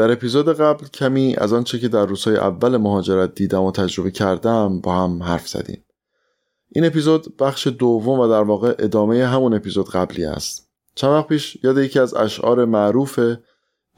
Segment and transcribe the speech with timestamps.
[0.00, 4.80] در اپیزود قبل کمی از آنچه که در روزهای اول مهاجرت دیدم و تجربه کردم
[4.80, 5.84] با هم حرف زدیم.
[6.68, 10.70] این اپیزود بخش دوم و در واقع ادامه همون اپیزود قبلی است.
[10.94, 13.20] چند وقت پیش یاد یکی از اشعار معروف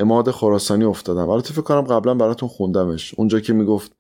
[0.01, 1.29] اماد خراسانی افتادم.
[1.29, 3.15] البته فکر کنم قبلا براتون خوندمش.
[3.15, 3.93] اونجا که می‌گفت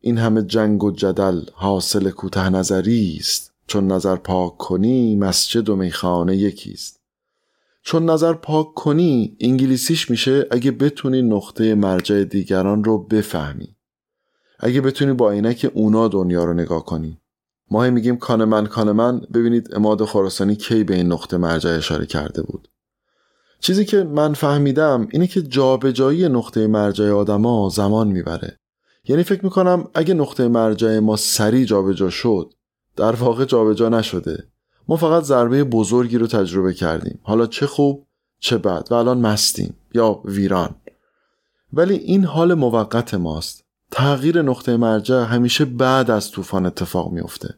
[0.00, 5.76] این همه جنگ و جدل حاصل کوته نظری است چون نظر پاک کنی مسجد و
[5.76, 7.00] میخانه یکیست
[7.86, 13.76] چون نظر پاک کنی انگلیسیش میشه اگه بتونی نقطه مرجع دیگران رو بفهمی.
[14.60, 17.20] اگه بتونی با عینک اونا دنیا رو نگاه کنی.
[17.70, 19.20] ما میگیم کان من کان من.
[19.34, 22.68] ببینید اماد خراسانی کی به این نقطه مرجع اشاره کرده بود.
[23.60, 28.58] چیزی که من فهمیدم اینه که جابجایی نقطه مرجع آدما زمان می‌بره.
[29.04, 32.52] یعنی فکر می‌کنم اگه نقطه مرجع ما سریع جابجا شد
[32.96, 34.48] در واقع جابجا نشده.
[34.88, 37.18] ما فقط ضربه بزرگی رو تجربه کردیم.
[37.22, 38.06] حالا چه خوب
[38.38, 40.74] چه بد و الان مستیم یا ویران.
[41.72, 43.64] ولی این حال موقت ماست.
[43.90, 47.54] تغییر نقطه مرجع همیشه بعد از طوفان اتفاق میفته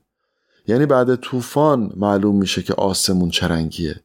[0.66, 4.04] یعنی بعد طوفان معلوم میشه که آسمون چرنگیه.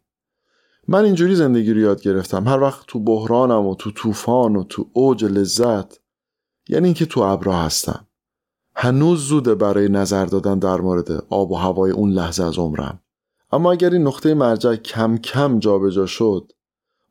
[0.88, 2.48] من اینجوری زندگی رو یاد گرفتم.
[2.48, 6.00] هر وقت تو بحرانم و تو طوفان و تو اوج لذت
[6.70, 8.08] یعنی اینکه تو ابرا هستم.
[8.76, 13.00] هنوز زوده برای نظر دادن در مورد آب و هوای اون لحظه از عمرم.
[13.54, 16.52] اما اگر این نقطه مرجع کم کم جابجا شد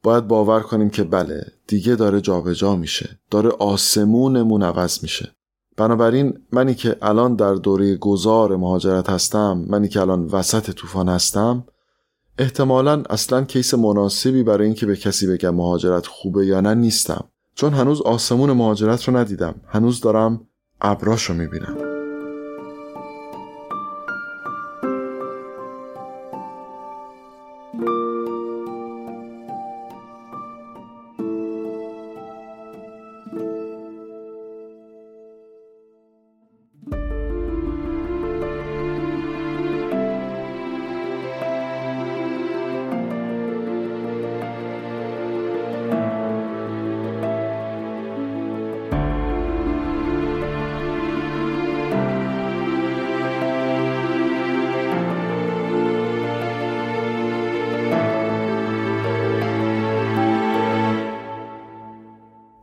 [0.02, 5.32] باید باور کنیم که بله دیگه داره جابجا میشه داره آسمونمون عوض میشه.
[5.76, 11.64] بنابراین منی که الان در دوره گذار مهاجرت هستم منی که الان وسط طوفان هستم
[12.38, 17.24] احتمالا اصلا کیس مناسبی برای اینکه به کسی بگم مهاجرت خوبه یا نه نیستم.
[17.54, 20.46] چون هنوز آسمون مهاجرت رو ندیدم هنوز دارم
[20.80, 21.91] ابراش رو می‌بینم.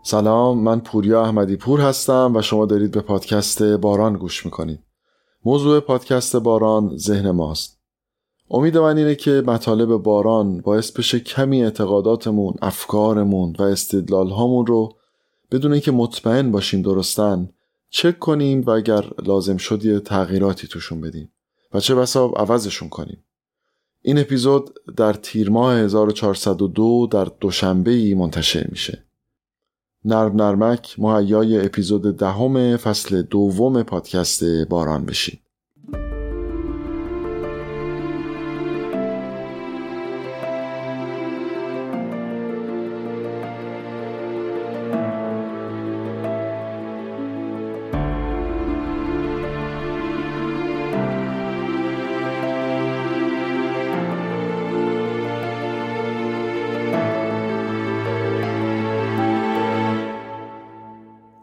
[0.10, 4.80] سلام من پوریا احمدی پور هستم و شما دارید به پادکست باران گوش می‌کنید.
[5.46, 7.80] موضوع پادکست باران ذهن ماست.
[8.52, 14.96] امید من اینه که مطالب باران باعث بشه کمی اعتقاداتمون، افکارمون و استدلال هامون رو
[15.52, 17.50] بدون اینکه مطمئن باشیم درستن
[17.90, 21.32] چک کنیم و اگر لازم شد یه تغییراتی توشون بدیم.
[21.74, 23.26] و چه بسا عوضشون کنیم.
[24.02, 29.09] این اپیزود در تیر ماه 1402 در دوشنبه ای منتشر میشه.
[30.06, 35.49] نرم نرمک مهیای اپیزود دهم فصل دوم پادکست باران بشید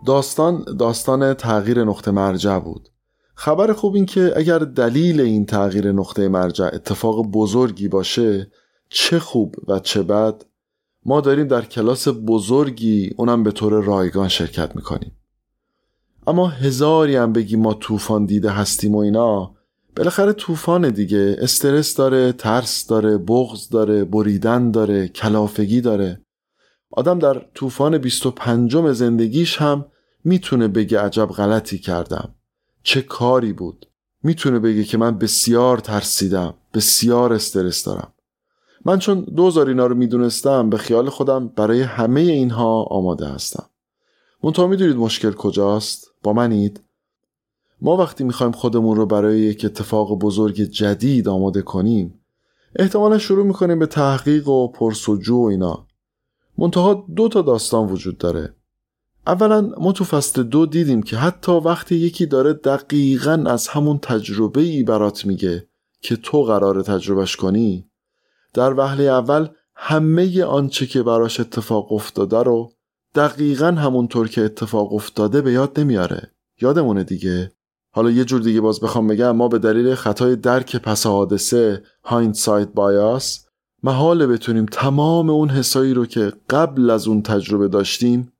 [0.07, 2.89] داستان داستان تغییر نقطه مرجع بود.
[3.35, 8.51] خبر خوب این که اگر دلیل این تغییر نقطه مرجع اتفاق بزرگی باشه
[8.89, 10.45] چه خوب و چه بد
[11.05, 15.13] ما داریم در کلاس بزرگی اونم به طور رایگان شرکت می‌کنیم.
[16.27, 19.55] اما هزاری هم بگی ما طوفان دیده هستیم و اینا
[19.97, 21.37] بالاخره طوفان دیگه.
[21.39, 26.21] استرس داره ترس داره بغز داره بریدن داره کلافگی داره.
[26.91, 29.85] آدم در طوفان 25 زندگیش هم
[30.27, 32.35] می‌تونه بگه عجب غلطی کردم.
[32.83, 33.87] چه کاری بود؟
[34.23, 38.13] می‌تونه بگه که من بسیار ترسیدم بسیار استرس دارم.
[38.85, 43.67] من چون دوزار اینا رو می‌دونستم به خیال خودم برای همه اینها آماده هستم.
[44.45, 46.81] منتها می‌دونید مشکل کجاست؟ با منید؟
[47.81, 52.21] ما وقتی می‌خوایم خودمون رو برای یک اتفاق بزرگ جدید آماده کنیم
[52.77, 55.87] احتمالا شروع می‌کنیم به تحقیق و پرسجو و اینا.
[56.59, 58.56] منتها دو تا داستان وجود داره.
[59.27, 64.61] اولا ما تو فصل دو دیدیم که حتی وقتی یکی داره دقیقا از همون تجربه
[64.61, 65.69] ای برات میگه
[66.03, 67.91] که تو قرار تجربهش کنی
[68.55, 72.73] در وهله اول همه آنچه که براش اتفاق افتاده رو
[73.15, 76.31] دقیقا همونطور که اتفاق افتاده به یاد نمیاره.
[76.61, 77.53] یادمونه دیگه؟
[77.91, 81.83] حالا یه جور دیگه باز بخوام بگم ما به دلیل خطای درک پس حادثه
[82.33, 83.47] سایت بایاس
[83.83, 88.33] محاله بتونیم تمام اون حسایی رو که قبل از اون تجربه داشتیم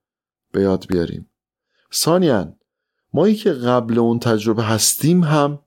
[0.57, 1.31] به یاد بیاریم.
[1.95, 2.53] ثانیا
[3.13, 5.59] مایی که قبل اون تجربه هستیم هم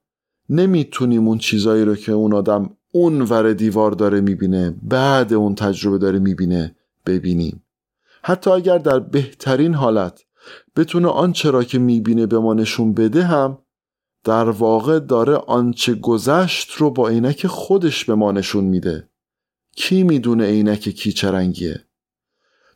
[0.50, 5.98] نمی‌تونیم اون چیزایی رو که اون آدم اون ور دیوار داره می‌بینه بعد اون تجربه
[5.98, 6.76] داره می‌بینه
[7.06, 7.64] ببینیم.
[8.24, 10.26] حتی اگر در بهترین حالت
[10.76, 13.58] بتونه آنچه را که می‌بینه به ما نشون بده هم
[14.24, 19.10] در واقع داره آنچه گذشت رو با عینک خودش به ما نشون میده.
[19.76, 21.86] کی می‌دونه عینک کی چه رنگیه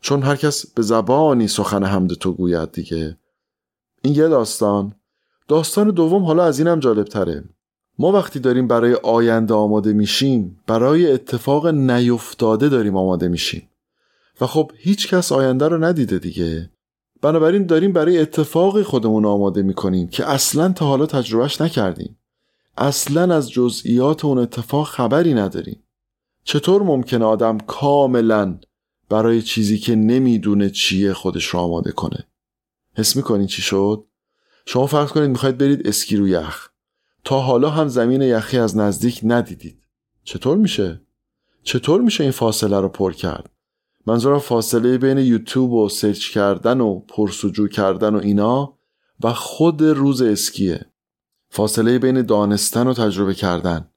[0.04, 3.18] چون هر کس به زبانی سخن حمد تو گوید دیگه.
[4.02, 4.94] این یه داستان.
[5.48, 7.44] داستان دوم حالا از اینم جالب تره
[7.98, 13.68] ما وقتی داریم برای آینده آماده میشیم برای اتفاق نیفتاده داریم آماده میشیم.
[14.40, 16.70] و خب هیچ کس آینده رو ندیده دیگه.
[17.22, 22.18] بنابراین داریم برای اتفاقی خودمون آماده می‌کنیم که اصلا تا حالا تجربهش نکردیم.
[22.76, 25.82] اصلا از جزئیات اون اتفاق خبری نداریم.
[26.44, 28.58] چطور ممکنه آدم کاملا
[29.08, 32.26] برای چیزی که نمی‌دونه چیه خودش رو آماده کنه.
[32.96, 34.04] حس می‌کنین چی شد؟
[34.66, 36.68] شما فرض کنید می‌خواید برید اسکی رو یخ.
[37.24, 39.86] تا حالا هم زمین یخی از نزدیک ندیدید.
[40.24, 41.00] چطور میشه؟
[41.62, 43.50] چطور میشه این فاصله رو پر کرد؟
[44.06, 48.78] منظورم فاصله بین یوتیوب و سرچ کردن و پرسجو کردن و اینا
[49.24, 50.86] و خود روز اسکیه.
[51.50, 53.90] فاصله بین دانستن و تجربه کردن.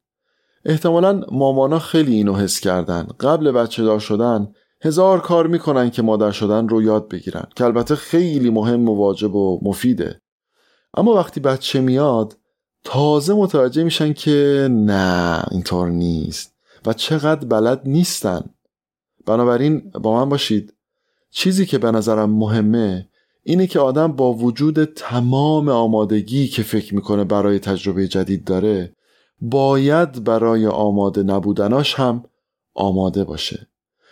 [0.65, 3.07] احتمالا مامانا خیلی اینو حس کردن.
[3.19, 7.95] قبل بچه دار شدن هزار کار می‌کنن که مادر شدن رو یاد بگیرن که البته
[7.95, 10.21] خیلی مهم و واجب و مفیده.
[10.93, 12.37] اما وقتی بچه میاد
[12.83, 18.49] تازه متوجه میشن که نه اینطور نیست و چقدر بلد نیستن.
[19.25, 20.73] بنابراین با من باشید.
[21.31, 23.09] چیزی که به نظرم مهمه
[23.43, 28.95] اینه که آدم با وجود تمام آمادگی که فکر می‌کنه برای تجربه جدید داره
[29.41, 32.23] باید برای آماده نبودناش هم
[32.75, 33.67] آماده باشه.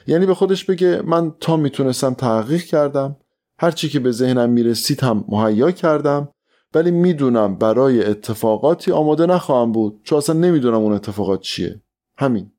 [0.07, 3.15] یعنی به خودش بگه من تا می‌تونستم تحقیق کردم
[3.59, 6.29] هرچی که به ذهنم می‌رسید هم مهیا کردم
[6.73, 11.81] ولی می‌دونم برای اتفاقاتی آماده نخواهم بود چون اصلا نمی‌دونم اون اتفاقات چیه.
[12.17, 12.51] همین.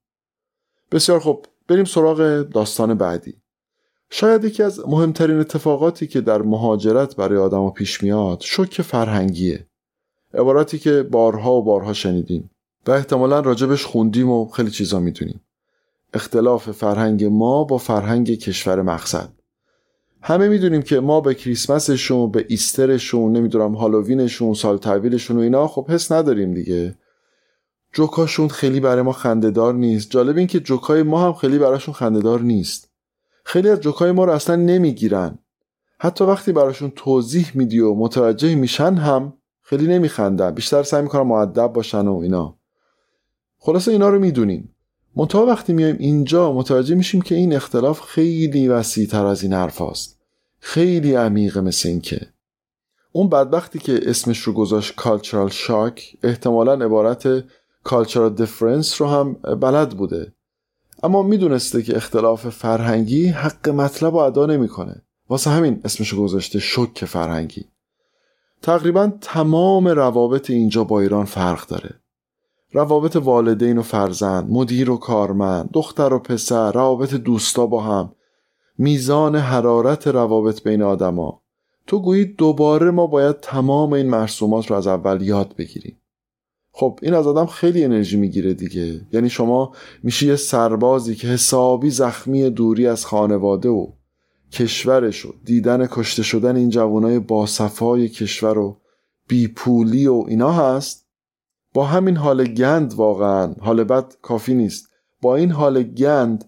[0.92, 1.46] بسیار خوب.
[1.68, 3.34] بریم سراغ داستان بعدی.
[4.10, 9.66] شاید یکی از مهمترین اتفاقاتی که در مهاجرت برای آدم پیش میاد شک فرهنگیه.
[10.34, 12.50] عباراتی که بارها و بارها شنیدیم
[12.86, 15.40] و احتمالا راجبش خوندیم و خیلی چیزا می‌دونیم.
[16.16, 19.28] اختلاف فرهنگ ما با فرهنگ کشور مقصد.
[20.22, 25.90] همه می‌دونیم که ما به کریسمسشون به ایسترشون نمی‌دونم هالووینشون سال تحویلشون و اینا خب
[25.90, 26.98] حس نداریم دیگه.
[27.92, 30.10] جوکاشون خیلی برای ما خندهدار نیست.
[30.10, 32.90] جالب این که جوکای ما هم خیلی براشون خندهدار نیست.
[33.44, 35.38] خیلی از جوکای ما رو اصلا نمی‌گیرن.
[36.00, 39.32] حتی وقتی براشون توضیح میدی و متوجه میشن هم
[39.62, 40.50] خیلی نمیخندن.
[40.50, 42.58] بیشتر سعی می‌کنن معدب باشن و اینا.
[43.58, 44.75] خلاصه اینا رو می‌دونیم.
[45.16, 49.80] منتها وقتی میایم اینجا متوجه میشیم که این اختلاف خیلی وسیع تر از این حرف
[49.80, 50.18] هست.
[50.58, 52.20] خیلی عمیقه مثل این که
[53.12, 57.44] اون بدبختی که اسمش رو گذاشت cultural shock احتمالا عبارت
[57.84, 60.32] cultural difference رو هم بلد بوده.
[61.02, 65.02] اما می‌دونسته که اختلاف فرهنگی حق مطلب رو ادا نمی‌کنه.
[65.28, 67.64] واسه همین اسمش رو گذاشته شوک فرهنگی.
[68.62, 71.94] تقریبا تمام روابط اینجا با ایران فرق داره.
[72.72, 78.12] روابط والدین و فرزند مدیر و کارمند دختر و پسر روابط دوستا با هم.
[78.78, 81.42] میزان حرارت روابط بین آدما.
[81.86, 85.96] تو گویی دوباره ما باید تمام این مرسومات رو از اول یاد بگیریم.
[86.72, 89.00] خب این از آدم خیلی انرژی می‌گیره دیگه.
[89.12, 93.86] یعنی شما میشی یه سربازی که حسابی زخمی دوری از خانواده و
[94.52, 98.76] کشورش و دیدن کشته شدن این جوانای باصفای کشور و
[99.28, 101.05] بیپولی و اینا هست.
[101.76, 104.88] با همین حال گند واقعا حال بد کافی نیست.
[105.22, 106.44] با این حال گند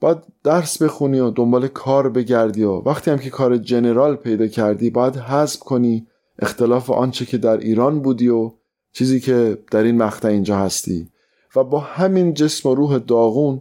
[0.00, 4.90] باید درس بخونی و دنبال کار بگردی و وقتی هم که کار جنرال پیدا کردی
[4.90, 6.06] باید حذف کنی
[6.38, 8.52] اختلاف آنچه که در ایران بودی و
[8.92, 11.08] چیزی که در این مقطع اینجا هستی.
[11.56, 13.60] و با همین جسم و روح داغون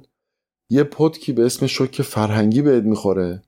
[0.69, 3.41] یه پتکی به اسم شک فرهنگی بهت می‌خوره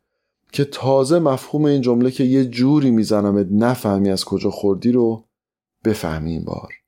[0.52, 5.26] که تازه مفهوم این جمله که یه جوری میزنمت نفهمی از کجا خوردی رو
[5.86, 6.83] بفهمی این بار.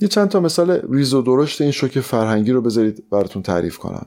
[0.00, 4.06] یه چند تا مثال ریز و درشت این شوک فرهنگی رو بذارید براتون تعریف کنم.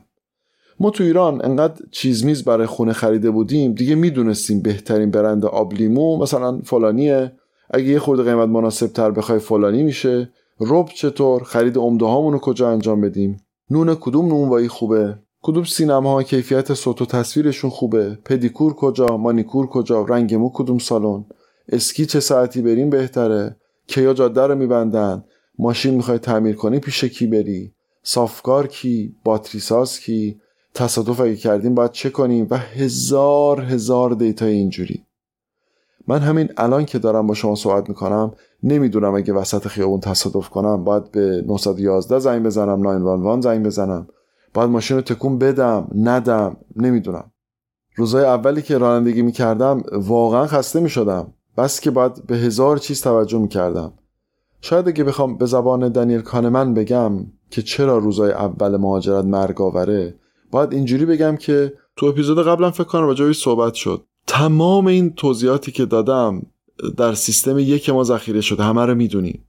[0.80, 5.72] ما تو ایران انقدر چیز میز برای خونه خریده بودیم دیگه می‌دونستیم بهترین برند آب
[5.72, 7.32] لیمو مثلا فلانیه.
[7.70, 12.70] اگه یه خورده قیمت مناسب تر بخوای فلانی میشه رب چطور؟ خرید عمده رو کجا
[12.70, 13.36] انجام بدیم؟
[13.70, 19.66] نون کدوم نونوایی خوبه؟ کدوم سینما ها کیفیت صوت و تصویرشون خوبه؟ پدیکور کجا؟ مانیکور
[19.66, 21.24] کجا؟ رنگ مو کدوم سالن؟
[21.68, 23.56] اسکی چه ساعتی بریم بهتره؟
[23.86, 25.24] کیا جاده رو میبندن؟
[25.62, 30.40] ماشین می‌خوای تعمیر کنی پیش کی بری؟ صافکار کی؟ باتری ساز کی؟
[30.74, 35.06] تصادف اگه کردیم باید چه کنیم؟ و هزار هزار دیتا اینجوری.
[36.06, 40.84] من همین الان که دارم با شما صحبت می‌کنم نمی‌دونم اگه وسط خیابون تصادف کنم
[40.84, 44.08] باید به 911 زنگ بزنم 911 زنگ بزنم.
[44.54, 47.32] باید ماشین رو تکون بدم ندم نمی‌دونم.
[47.96, 51.32] روزای اولی که رانندگی می‌کردم واقعا خسته می‌شدم.
[51.56, 53.92] بس که باید به هزار چیز توجه می‌کردم.
[54.64, 57.12] شاید اگه بخوام به زبان دنیل کانمن بگم
[57.50, 60.14] که چرا روزای اول مهاجرت مرگاوره
[60.50, 64.04] باید اینجوری بگم که تو اپیزود قبلا فکر کنم راجع صحبت شد.
[64.26, 66.42] تمام این توضیحاتی که دادم
[66.96, 69.44] در سیستم یک ما ذخیره شده همه رو می‌دونیم.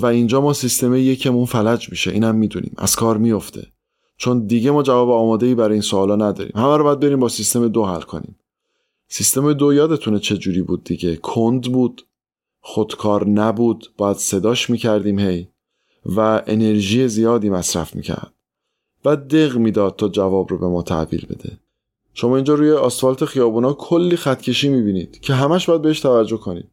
[0.00, 2.74] و اینجا ما سیستم یکمون فلج میشه اینم می‌دونیم.
[2.78, 3.66] از کار میفته
[4.16, 6.52] چون دیگه ما جواب آماده ای برای این سوالا نداریم.
[6.54, 8.36] همه رو باید بریم با سیستم دو حل کنیم.
[9.08, 12.06] سیستم دو یادتونه چه جوری بود دیگه؟ کند بود.
[12.68, 15.48] خودکار نبود باید صداش می‌کردیم هی
[16.06, 18.32] و انرژی زیادی مصرف می‌کرد
[19.04, 21.58] و دق می‌داد تا جواب رو به ما تحویل بده.
[22.14, 26.70] شما اینجا روی آسفالت خیابونا کلی خطکشی می‌بینید که همش باید بهش توجه کنید.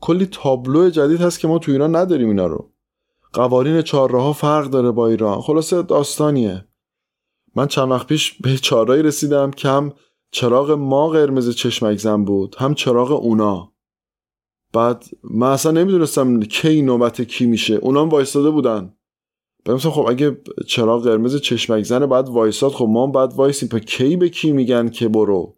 [0.00, 2.70] کلی تابلو جدید هست که ما تو ایران نداریم اینا رو.
[3.32, 5.40] قوانین چهارراه فرق داره با ایران.
[5.40, 6.64] خلاصه داستانیه.
[7.54, 9.92] من چند وقت پیش به چهارراهی رسیدم که هم
[10.30, 13.73] چراغ ما قرمز چشمک زن بود هم چراغ اونا.
[14.74, 17.74] بعد من اصلا نمی‌دونستم کی نوبت کی میشه.
[17.74, 18.94] اونا هم وایستاده بودن.
[19.68, 23.68] مثلا خب اگه چراغ قرمز چشمک زنه بعد وایساد خب ما هم بعد وایسیم.
[23.68, 25.56] پا کی به کی میگن که برو؟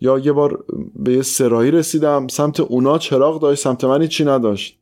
[0.00, 4.80] یا یه بار به یه سرایی رسیدم سمت اونا چراغ داشت سمت من چی نداشت.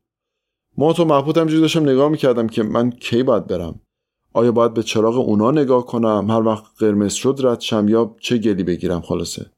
[0.78, 3.80] مات و مبهوت همجوری داشتم نگاه می‌کردم که من کی باید برم؟
[4.32, 8.38] آیا باید به چراغ اونا نگاه کنم؟ هر وقت قرمز شد رد شم یا چه
[8.38, 9.50] گلی بگیرم خلاصه؟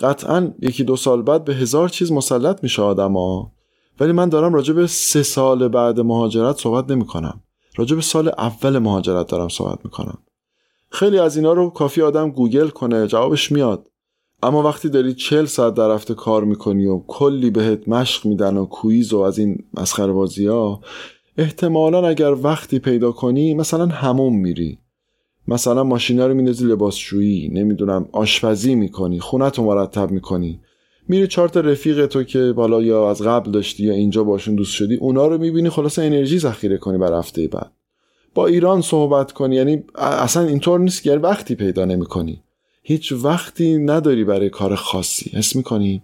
[0.00, 3.52] قطعا یکی دو سال بعد به هزار چیز مسلط میشه آدم ها
[4.00, 7.40] ولی من دارم راجع به سه سال بعد مهاجرت صحبت نمی کنم
[7.78, 10.18] راجع به سال اول مهاجرت دارم صحبت می‌کنم.
[10.90, 13.90] خیلی از اینا رو کافی آدم گوگل کنه جوابش میاد.
[14.42, 18.66] اما وقتی داری چل ساعت در هفته کار می‌کنی و کلی بهت مشق میدن و
[18.66, 20.80] quiz و از این مسخره بازی ها
[21.36, 24.78] احتمالا اگر وقتی پیدا کنی مثلا همون میری.
[25.48, 30.60] مثلا ماشینا رو میندازی لباسشویی نمی‌دونم آشپزی می‌کنی خونت رو مرتب می‌کنی.
[31.08, 34.72] میری چهار تا رفیق تو که بالا یا از قبل داشتی یا اینجا باشون دوست
[34.72, 37.70] شدی اونا رو می‌بینی خلاص انرژی ذخیره کنی بر هفته بعد.
[38.34, 42.42] با ایران صحبت کنی یعنی اصلا اینطور نیست که وقتی پیدا نمی‌کنی.
[42.82, 45.30] هیچ وقتی نداری برای کار خاصی.
[45.34, 46.02] حس می‌کنید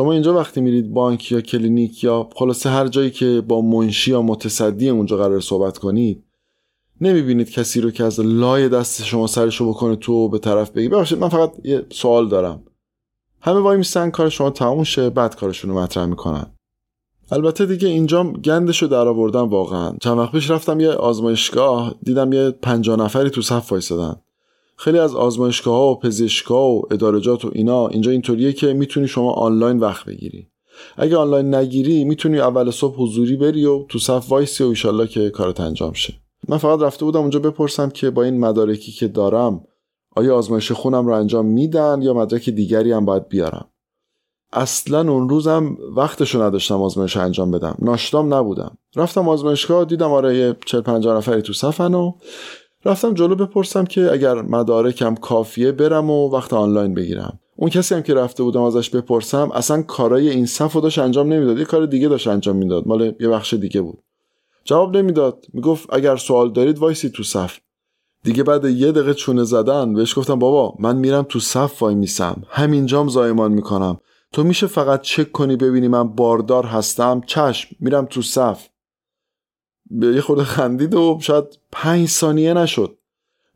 [0.00, 4.22] شما اینجا وقتی میرید بانک یا کلینیک یا خلاصه هر جایی که با منشی یا
[4.22, 6.24] متصدی اونجا قرار صحبت کنید
[7.00, 10.88] نمی‌بینید کسی رو که از لای دست شما سرشو بکنه تو به طرف بگه.
[10.88, 12.62] ببخشید من فقط یه سوال دارم.
[13.40, 16.46] همه وای میستن کار شما تموم شه بعد کارشون رو مطرح می‌کنن.
[17.30, 19.96] البته دیگه اینجام گندشو در آوردن واقعا.
[20.00, 24.20] چند وقت پیش رفتم یه آزمایشگاه دیدم یه پنجاه نفری تو صف وایسادن.
[24.80, 29.78] خیلی از آزمایشگاه و پزشکا و ادارجات و اینا اینجا اینطوریه که می‌تونی شما آنلاین
[29.78, 30.46] وقت بگیری.
[30.96, 35.30] اگه آنلاین نگیری می‌تونی اول صبح حضوری بری و تو صف وایسی و ایشالله که
[35.30, 36.14] کارت انجام شه.
[36.48, 39.64] من فقط رفته بودم اونجا بپرسم که با این مدارکی که دارم
[40.16, 43.68] آیا آزمایش خونم رو انجام میدن یا مدرک دیگری هم باید بیارم؟
[44.52, 47.76] اصلا اون روزم وقتشو نداشتم آزمایش انجام بدم.
[47.78, 48.78] ناشتام نبودم.
[48.96, 52.12] رفتم آزمایشگاه دیدم آره یه 40 50 نفری تو صفن و
[52.84, 57.38] رفتم جلو بپرسم که اگر مدارکم کافیه برم و وقت آنلاین بگیرم.
[57.56, 61.58] اون کسی هم که رفته بودم ازش بپرسم اصلا کارای این صف داشت انجام نمی‌داد
[61.58, 63.98] یه کار دیگه داشت انجام می‌داد مال یه بخش دیگه بود.
[64.64, 67.58] جواب نمی‌داد می‌گفت اگر سوال دارید وایسی تو صف.
[68.22, 72.42] دیگه بعد یه دقیقه چونه زدن بهش گفتم بابا من میرم تو صف وای میسم
[72.48, 74.00] همینجام زایمان می‌کنم.
[74.32, 77.20] تو میشه فقط چک کنی ببینی من باردار هستم.
[77.26, 78.66] چشم میرم تو صف.
[79.90, 82.96] یه خود خندید و شاید پنج ثانیه نشد.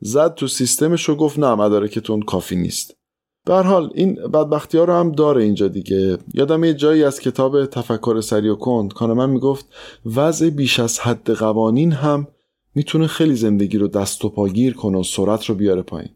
[0.01, 2.97] زد تو سیستمش و گفت نه مدارکتون کافی نیست.
[3.45, 6.19] به حال این بدبختی ها رو هم داره اینجا دیگه.
[6.35, 9.67] یادم یه جایی از کتاب تفکر سری و کند من می‌گفت
[10.07, 12.27] وضع بیش از حد قوانین هم
[12.75, 16.11] می‌تونه خیلی زندگی رو دست و پاگیر کنه و سرعت رو بیاره پایین.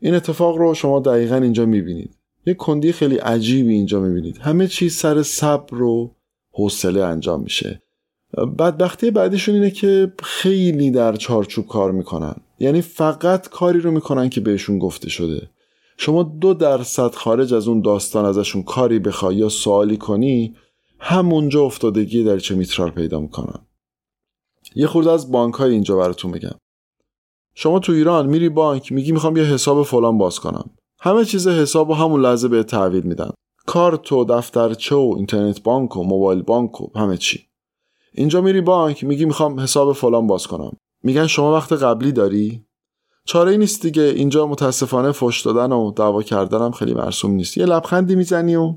[0.00, 2.14] این اتفاق رو شما دقیقا اینجا می‌بینید.
[2.46, 4.38] یه کندی خیلی عجیبی اینجا می‌بینید.
[4.38, 6.14] همه چیز سر صبر و
[6.52, 7.82] حوصله انجام میشه.
[8.36, 12.34] بدبختی بعدیشون اینه که خیلی در چارچوب کار می‌کنن.
[12.58, 15.50] یعنی فقط کاری رو می‌کنن که بهشون گفته شده.
[15.96, 20.54] شما دو درصد خارج از اون داستان ازشون کاری بخوای یا سوالی کنی
[20.98, 23.58] همونجا افتادگی در چه میترال پیدا می‌کنن.
[24.74, 26.54] یه خورده از بانک های اینجا براتون میگم
[27.54, 30.70] شما تو ایران میری بانک میگی می‌خوام یه حساب فلان باز کنم.
[31.00, 33.30] همه چیز حساب و همون لحظه به تحویل میدن.
[33.66, 37.47] کارت و دفترچه و اینترنت بانک و موبایل بانک و همه چی.
[38.18, 40.76] اینجا میری بانک میگی می‌خوام حساب فلان باز کنم.
[41.02, 42.64] میگن شما وقت قبلی داری؟
[43.24, 44.02] چاره ای نیست دیگه.
[44.02, 47.58] اینجا متاسفانه فش دادن و دعوا کردنم خیلی مرسوم نیست.
[47.58, 48.74] یه لبخندی می‌زنی و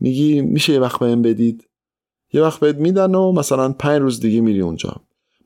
[0.00, 1.68] میگی میشه یه وقت بهم بدید؟
[2.32, 4.96] یه وقت بهت میدن و مثلا پنج روز دیگه میری اونجا.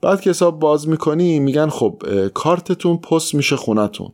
[0.02, 4.12] بعد که حساب باز می‌کنی میگن خب کارتتون پست میشه خونتون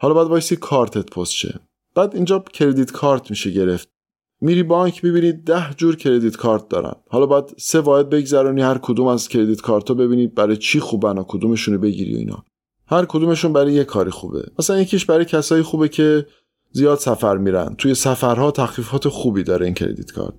[0.00, 1.60] حالا باید وایسی کارتت پست شه.
[1.94, 3.88] بعد اینجا credit card میشه گرفت.
[4.40, 6.92] میری بانک می‌بینی ده جور credit card دارن.
[7.08, 11.18] حالا باید سه واحد بگذرونی هر کدوم از credit card ها ببینی برای چی خوبن
[11.18, 12.44] و کدومشون رو بگیری و اینا.
[12.86, 14.44] هر کدومشون برای یه کاری خوبه.
[14.58, 16.26] مثلا یکیش برای کسایی خوبه که
[16.72, 17.74] زیاد سفر میرن.
[17.78, 20.34] توی سفرها تخفیفات خوبی داره این credit card.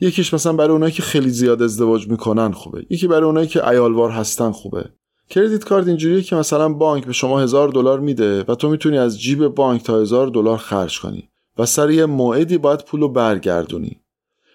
[0.00, 2.86] یکیش مثلا برای اونایی که خیلی زیاد ازدواج می‌کنن خوبه.
[2.90, 4.84] یکی برای اونایی که عیالوار هستن خوبه.
[5.30, 9.20] credit card اینجوریه که مثلا بانک به شما هزار دلار میده و تو می‌تونی از
[9.20, 11.28] جیب بانک تا هزار دلار خرج کنی.
[11.58, 14.00] و سر یه موعدی باید پول رو برگردونی.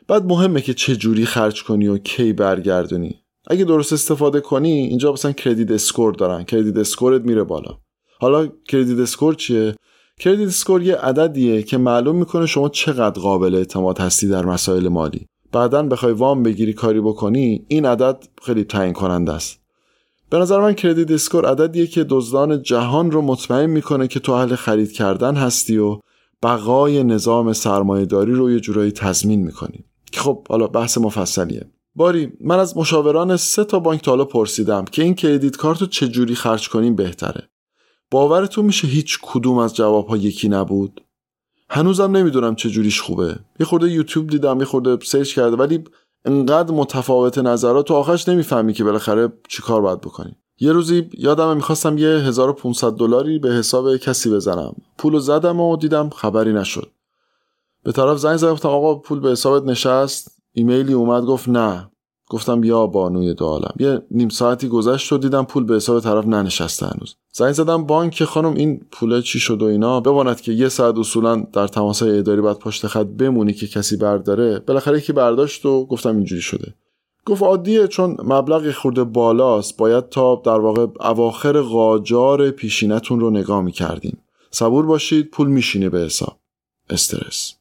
[0.08, 3.16] بعد مهمه که چه جوری خرج کنی و کی برگردونی.
[3.48, 6.44] اگه درست استفاده کنی اینجا مثلا credit score دارن.
[6.44, 7.78] credit score ت میره بالا.
[8.20, 9.76] حالا credit score چیه؟
[10.20, 15.26] credit score یه عددیه که معلوم می‌کنه شما چقدر قابل اعتماد هستی در مسائل مالی.
[15.52, 19.60] بعدا بخوای وام بگیری کاری بکنی این عدد خیلی تعیین کننده است.
[20.30, 24.56] به نظر من credit score عددیه که دزدان جهان رو مطمئن می‌کنه که تو اهل
[24.56, 26.00] خرید کردن هستی و
[26.44, 31.72] بقای نظام سرمایه‌داری رو یه جورایی تضمین می‌کنی که خب حالا بحث مفصلیه.
[31.96, 36.36] باری من از مشاوران سه تا بانک تا پرسیدم که این credit card رو چجوری
[36.36, 37.50] خرج کنیم بهتره.
[38.12, 41.02] باورتون میشه هیچ کدوم از جوابها یکی نبود؟
[41.70, 43.40] هنوزم نمی‌دونم چجوریش خوبه.
[43.60, 45.84] یه خورده یوتیوب دیدم یه خورده سرچ کرده ولی
[46.26, 51.98] انقدر متفاوت نظرات تو آخرش نمی‌فهمی که بالاخره چیکار باید بکنی یه روزی یادم می‌خواستم
[51.98, 54.76] یه 1500 دلاری به حساب کسی بزنم.
[54.98, 56.88] پولو زدم و دیدم خبری نشد.
[57.84, 60.36] به طرف زنگ زدم گفتم آقا پول به حسابت نشست.
[60.54, 61.90] ایمیلی اومد گفت نه.
[62.30, 63.74] گفتم یا بانوی دو عالم.
[63.80, 67.16] یه نیم ساعتی گذشت و دیدم پول به حساب طرف ننشسته هنوز.
[67.32, 71.48] زنگ زدم بانک خانم این پول چی شد و اینا؟ بماند که یه ساعت اصولا
[71.54, 74.60] در تماسهای اداری باید پشت خط بمونی که کسی برداره.
[74.60, 76.74] بالاخره یکی برداشت و گفتم اینجوری شده.
[77.30, 79.78] گفت عادیه چون مبلغ خورده بالاست.
[79.78, 84.18] باید تا در واقع اواخر قاجار پیشینتون رو نگاه می‌کردیم.
[84.52, 86.38] صبور باشید پول میشینه به حساب.
[86.90, 87.56] استرس.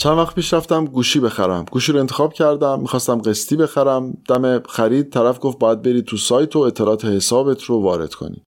[0.00, 1.64] چند وقت پیش رفتم گوشی بخرم.
[1.70, 4.12] گوشی رو انتخاب کردم می‌خواستم قسطی بخرم.
[4.28, 8.42] دم خرید طرف گفت باید بری تو سایت و اطلاعات حسابت رو وارد کنی.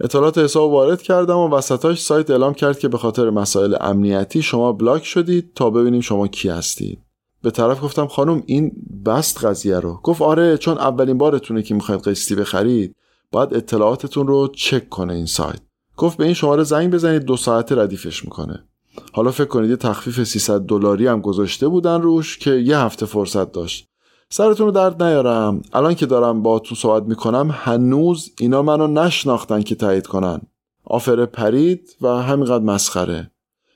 [0.00, 4.72] اطلاعات حساب وارد کردم و وسطاش سایت اعلام کرد که به خاطر مسائل امنیتی شما
[4.72, 6.98] بلاک شدید تا ببینیم شما کی هستید.
[7.42, 8.72] به طرف گفتم خانم این
[9.06, 10.00] بست قضیه رو.
[10.02, 12.96] گفت آره چون اولین بارتونه که می‌خواید قسطی بخرید
[13.32, 15.60] باید اطلاعاتتون رو چک کنه این سایت.
[15.96, 18.64] گفت به این شماره زنگ بزنید دو ساعت ردیفش می‌کنه.
[19.12, 23.52] حالا فکر کنید یه تخفیف 300 دلاری هم گذاشته بودن روش که یه هفته فرصت
[23.52, 23.88] داشت.
[24.30, 25.62] سرتون رو درد نیارم.
[25.72, 30.40] الان که دارم با تو صحبت می‌کنم هنوز اینا منو نشناختن که تایید کنن.
[30.84, 33.30] آفر پرید و همینقدر مسخره.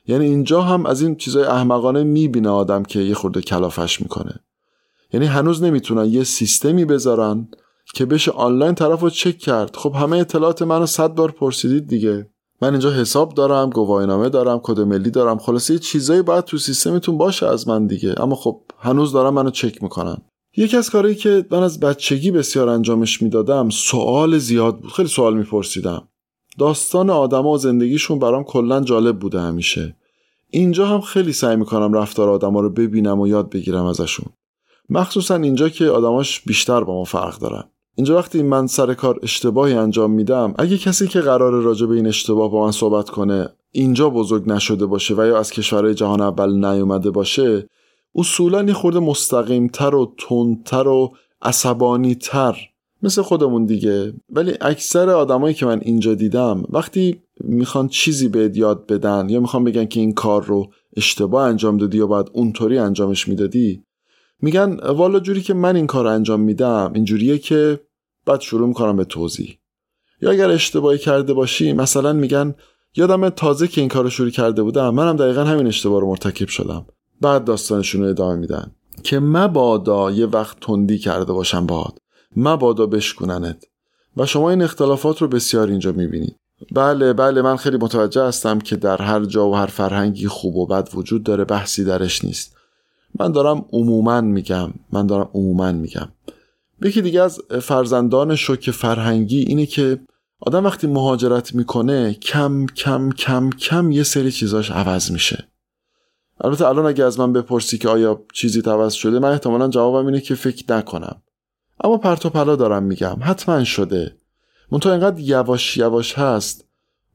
[0.06, 4.40] یعنی اینجا هم از این چیزای احمقانه می‌بینه آدم که یه خورده کلافش می‌کنه.
[5.12, 7.48] یعنی هنوز نمی‌تونن یه سیستمی بذارن
[7.94, 9.76] که بشه آنلاین طرف رو چک کرد.
[9.76, 12.30] خب همه اطلاعات منو صد بار پرسیدید دیگه.
[12.62, 15.38] من اینجا حساب دارم گواهینامه دارم کد ملی دارم.
[15.38, 18.14] خلاصه یه چیزایی باید تو سیستمتون باشه از من دیگه.
[18.22, 20.16] اما خب هنوز دارم منو چک می‌کنن.
[20.56, 24.92] یکی از کارهایی که من از بچگی بسیار انجامش می‌دادم سوال زیاد بود.
[24.92, 26.08] خیلی سوال میپرسیدم.
[26.58, 29.96] داستان آدما و زندگیشون برام کلا جالب بوده همیشه.
[30.50, 34.26] اینجا هم خیلی سعی می‌کنم رفتار آدما رو ببینم و یاد بگیرم ازشون.
[34.88, 37.64] مخصوصا اینجا که آدماش بیشتر با ما فرق دارن.
[37.96, 42.06] اینجا وقتی من سر کار اشتباهی انجام میدم اگه کسی که قرار راجع به این
[42.06, 46.64] اشتباه با من صحبت کنه اینجا بزرگ نشده باشه و یا از کشورهای جهان اول
[46.64, 47.68] نیومده باشه
[48.14, 52.56] اصولا یه خورده مستقیمتر و تندتر و عصبانی تر
[53.02, 54.12] مثل خودمون دیگه.
[54.30, 59.64] ولی اکثر آدمایی که من اینجا دیدم وقتی می‌خوان چیزی به یاد بدن یا می‌خوان
[59.64, 63.82] بگن که این کار رو اشتباه انجام دادی یا باید اونطوری انجامش می‌دادی
[64.42, 67.80] میگن والا جوری که من این کار انجام میدم اینجوریه که
[68.26, 69.58] بعد شروع می‌کنم به توضیح.
[70.22, 72.54] یا اگر اشتباهی کرده باشی مثلا میگن
[72.96, 76.48] یادم تازه که این کار رو شروع کرده بودم منم دقیقا همین اشتباه رو مرتکب
[76.48, 76.86] شدم.
[77.20, 78.74] بعد داستانشون رو ادامه میدن.
[79.02, 81.98] که مبادا یه وقت تندی کرده باشم باد
[82.36, 83.64] مبادا بشکننت
[84.16, 86.36] و شما این اختلافات رو بسیار اینجا می‌بینید.
[86.72, 90.66] بله بله من خیلی متوجه هستم که در هر جا و هر فرهنگی خوب و
[90.66, 92.56] بد وجود داره بحثی درش نیست.
[93.20, 96.08] من دارم عموما میگم من دارم عموما میگم.
[96.82, 100.00] یکی دیگه از فرزندان شوک فرهنگی اینه که
[100.40, 105.48] آدم وقتی مهاجرت می‌کنه کم کم کم کم یه سری چیزاش عوض میشه.
[106.40, 110.20] البته الان اگه از من بپرسی که آیا چیزی عوض شده من احتمالا جوابم اینه
[110.20, 111.22] که فکر نکنم.
[111.84, 113.16] اما پرت و پلا دارم میگم.
[113.20, 114.16] حتما شده.
[114.72, 116.64] منتها اینقدر یواش یواش هست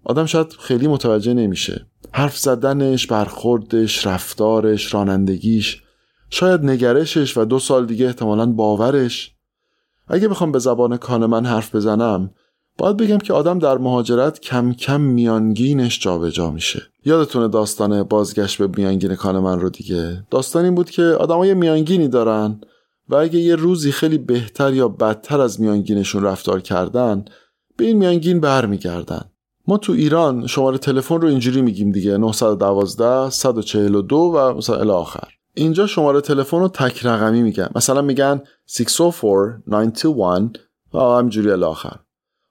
[0.03, 1.85] آدم شاید خیلی متوجه نمیشه.
[2.11, 5.83] حرف زدنش برخوردش رفتارش رانندگیش
[6.29, 9.35] شاید نگرشش و دو سال دیگه احتمالا باورش.
[10.07, 12.29] اگه بخوام به زبان کان من حرف بزنم
[12.77, 16.81] باید بگم که آدم در مهاجرت کم کم میانگینش جابجا جا میشه.
[17.05, 22.07] یادتونه داستان بازگشت به میانگین کان من رو دیگه؟ داستان این بود که آدمای میانگینی
[22.07, 22.61] دارن
[23.09, 27.25] و اگه یه روزی خیلی بهتر یا بدتر از میانگینشون رفتار کردن
[27.77, 29.21] به این میانگین برمیگردن.
[29.67, 35.38] ما تو ایران شماره تلفن رو اینجوری میگیم دیگه 912 142 و مثلا آخر.
[35.59, 37.69] اینجا شماره تلفن رو تک رقمی میگن.
[37.75, 40.59] مثلا میگن 604 921
[40.93, 41.95] و همجوری الی آخر.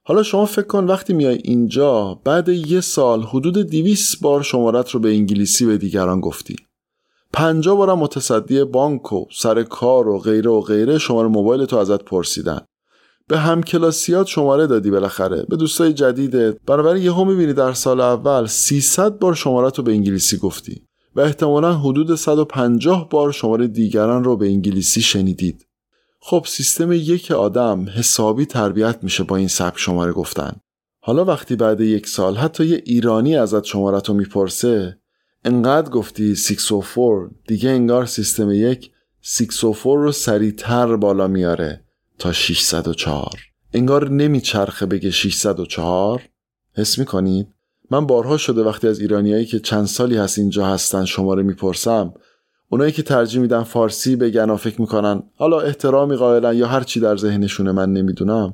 [0.03, 4.99] حالا شما فکر کن وقتی میای اینجا بعد یه سال حدود 200 بار شمارت رو
[4.99, 6.55] به انگلیسی به دیگران گفتی.
[7.33, 12.03] پنجا بارم متصدی بانک و سر کار و غیره و غیره شماره موبایل تو ازت
[12.03, 12.61] پرسیدن.
[13.27, 15.45] به همکلاسیات شماره دادی بالاخره.
[15.49, 16.57] به دوستای جدیدت.
[16.65, 20.88] بنابراین یهو می‌بینی در سال اول 300 بار شماره رو به انگلیسی گفتی.
[21.19, 25.67] و احتمالا حدود 150 بار شماره دیگران رو به انگلیسی شنیدید.
[26.19, 30.61] خب سیستم یک آدم حسابی تربیت میشه با این سبک شماره گفتن.
[30.99, 34.99] حالا وقتی بعد یک سال حتی یه ایرانی ازت شماره رو می‌پرسه
[35.45, 41.83] انقدر گفتی 604 دیگه انگار سیستم یک 604 رو سریعتر بالا میاره
[42.19, 43.39] تا 604
[43.73, 46.21] انگار نمیچرخه بگه 604
[46.73, 47.47] حس می‌کنید؟
[47.91, 52.13] من بارها شده وقتی از ایرانیایی که چند سالی هست اینجا هستن شماره می‌پرسم
[52.69, 56.99] اونایی که ترجیح میدن فارسی بگن و فکر می‌کنن حالا احترامی قائلن یا هر چی
[56.99, 58.53] در ذهنشونه من نمی‌دونم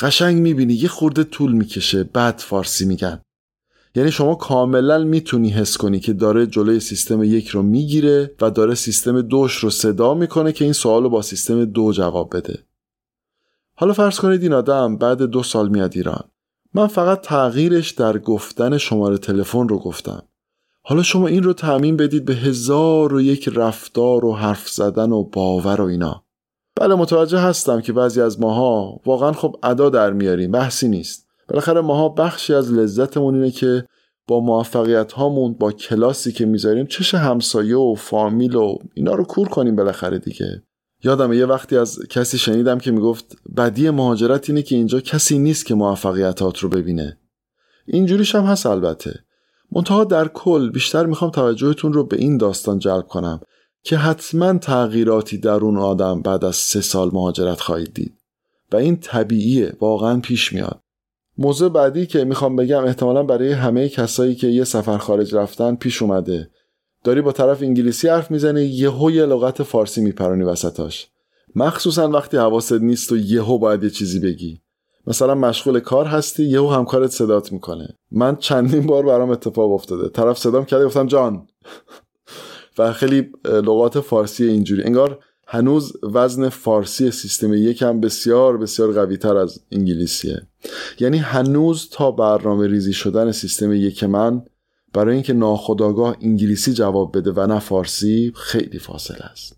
[0.00, 3.20] قشنگ می‌بینی یه خورده طول می‌کشه بعد فارسی میگن.
[3.94, 8.74] یعنی شما کاملا می‌تونی حس کنی که داره جلوی سیستم یک رو می‌گیره و داره
[8.74, 12.58] سیستم دوش رو صدا می‌کنه که این سوال رو با سیستم دو جواب بده.
[13.74, 16.24] حالا فرض کنید این آدم بعد دو سال میاد ایران.
[16.74, 20.22] من فقط تغییرش در گفتن شماره تلفن رو گفتم.
[20.82, 25.22] حالا شما این رو تعمین بدید به هزار و یک رفتار و حرف زدن و
[25.22, 26.24] باور و اینا.
[26.76, 31.26] بله متوجه هستم که بعضی از ماها واقعا خب ادا در میاریم بحثی نیست.
[31.48, 33.86] بالاخره ماها بخشی از لذتمون اینه که
[34.28, 39.48] با موفقیت هامون با کلاسی که می‌ذاریم چش همسایه و فامیل و اینا رو کور
[39.48, 40.62] کنیم بالاخره دیگه.
[41.06, 45.66] یادم یه وقتی از کسی شنیدم که می‌گفت بدی مهاجرت اینه که اینجا کسی نیست
[45.66, 47.18] که موفقیتات رو ببینه.
[47.86, 49.24] اینجوریش هم هست البته.
[49.72, 53.40] منتها در کل بیشتر می‌خوام توجهتون رو به این داستان جلب کنم
[53.82, 58.14] که حتما تغییراتی در اون آدم بعد از سه سال مهاجرت خواهید دید.
[58.72, 60.80] و این طبیعیه واقعا پیش میاد.
[61.38, 66.02] موضوع بعدی که می‌خوام بگم احتمالا برای همه کسایی که یه سفر خارج رفتن پیش
[66.02, 66.50] اومده.
[67.06, 71.06] داری با طرف انگلیسی حرف می‌زنی یهو یه لغت فارسی میپرانی وسطاش.
[71.54, 74.60] مخصوصا وقتی حواست نیست و یهو باید یه چیزی بگی.
[75.06, 77.88] مثلا مشغول کار هستی یهو همکارت صدات می‌کنه.
[78.10, 80.08] من چندین بار برام اتفاق افتاده.
[80.08, 81.46] طرف صدام کرده گفتم جان.
[82.78, 84.82] و خیلی لغات فارسی اینجوری.
[84.82, 90.42] انگار هنوز وزن فارسی سیستم یکم بسیار بسیار قوی تر از انگلیسیه.
[91.00, 94.42] یعنی هنوز تا برنامه ریزی شدن سیستم یک من
[94.96, 99.56] برای اینکه ناخداگاه انگلیسی جواب بده و نه فارسی خیلی فاصله است.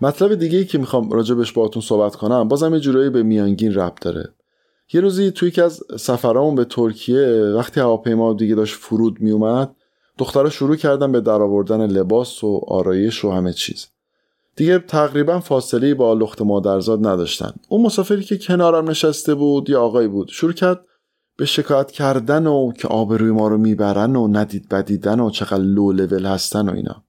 [0.00, 4.00] مطلب دیگه ای که می‌خوام راجبش باهاتون صحبت کنم بازم یه جورایی به میانگین ربط
[4.00, 4.34] داره.
[4.92, 9.76] یه روزی توی یکی از سفرامون به ترکیه وقتی هواپیما دیگه داشت فرود میومد
[10.18, 13.86] دخترها شروع کردن به درآوردن لباس و آرایش و همه چیز.
[14.56, 17.52] دیگه تقریبا فاصله با لخت مادرزاد نداشتن.
[17.68, 20.28] اون مسافری که کنارم نشسته بود یا آقای بود.
[20.28, 20.84] شروع کرد
[21.36, 25.92] به شکایت کردن و که آبروی ما رو می‌برن و ندید بدیدن و چقدر لو
[25.92, 27.04] لول هستن و اینا.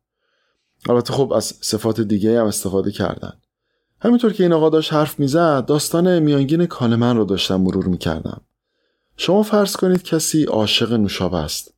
[0.89, 3.33] البته خب از صفات دیگه هم استفاده کردن.
[3.99, 8.41] همینطور که این آقا داشت حرف می‌زد داستان میانگین کانمن رو داشتم مرور می‌کردم.
[9.17, 11.74] شما فرض کنید کسی عاشق نوشابه است.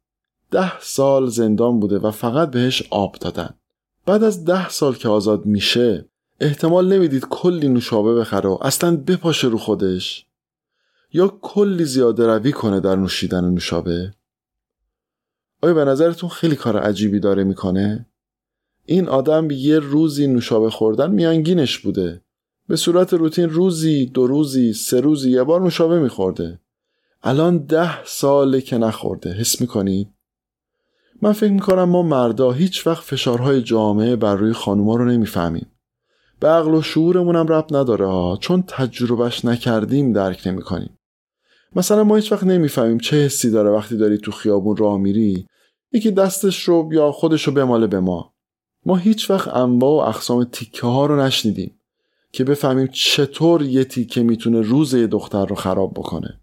[0.51, 3.49] ده سال زندان بوده و فقط بهش آب دادن.
[4.05, 6.05] بعد از ده سال که آزاد میشه
[6.39, 10.25] احتمال نمی‌دید کلی نوشابه بخره و اصلا بپاشه رو خودش.
[11.13, 14.13] یا کلی زیاده روی کنه در نوشیدن نوشابه؟
[15.61, 18.05] آیا به نظرتون خیلی کار عجیبی داره می‌کنه؟
[18.85, 22.21] این آدم یه روزی نوشابه خوردن میانگینش بوده.
[22.67, 26.59] به صورت روتین روزی دو روزی سه روزی یه بار نوشابه میخورده.
[27.23, 29.33] الان ده ساله که نخورده.
[29.33, 30.09] حس می‌کنید؟
[31.21, 35.67] من فکر می‌کنم ما مردا هیچ وقت فشارهای جامعه بر روی خانوما رو نمی‌فهمیم.
[36.39, 38.37] به عقل و شعورمون هم رب نداره ها.
[38.41, 40.97] چون تجربهش نکردیم درک نمی‌کنیم.
[41.75, 45.47] مثلا ما هیچ وقت نمی‌فهمیم چه حسی داره وقتی داری تو خیابون راه میری.
[45.91, 48.33] یکی دستش رو یا خودش رو بماله به ما.
[48.85, 51.79] ما هیچ وقت انواع و اقسام تیکه ها رو نشنیدیم
[52.31, 56.41] که بفهمیم چطور یه تیکه می‌تونه روز یه دختر رو خراب بکنه.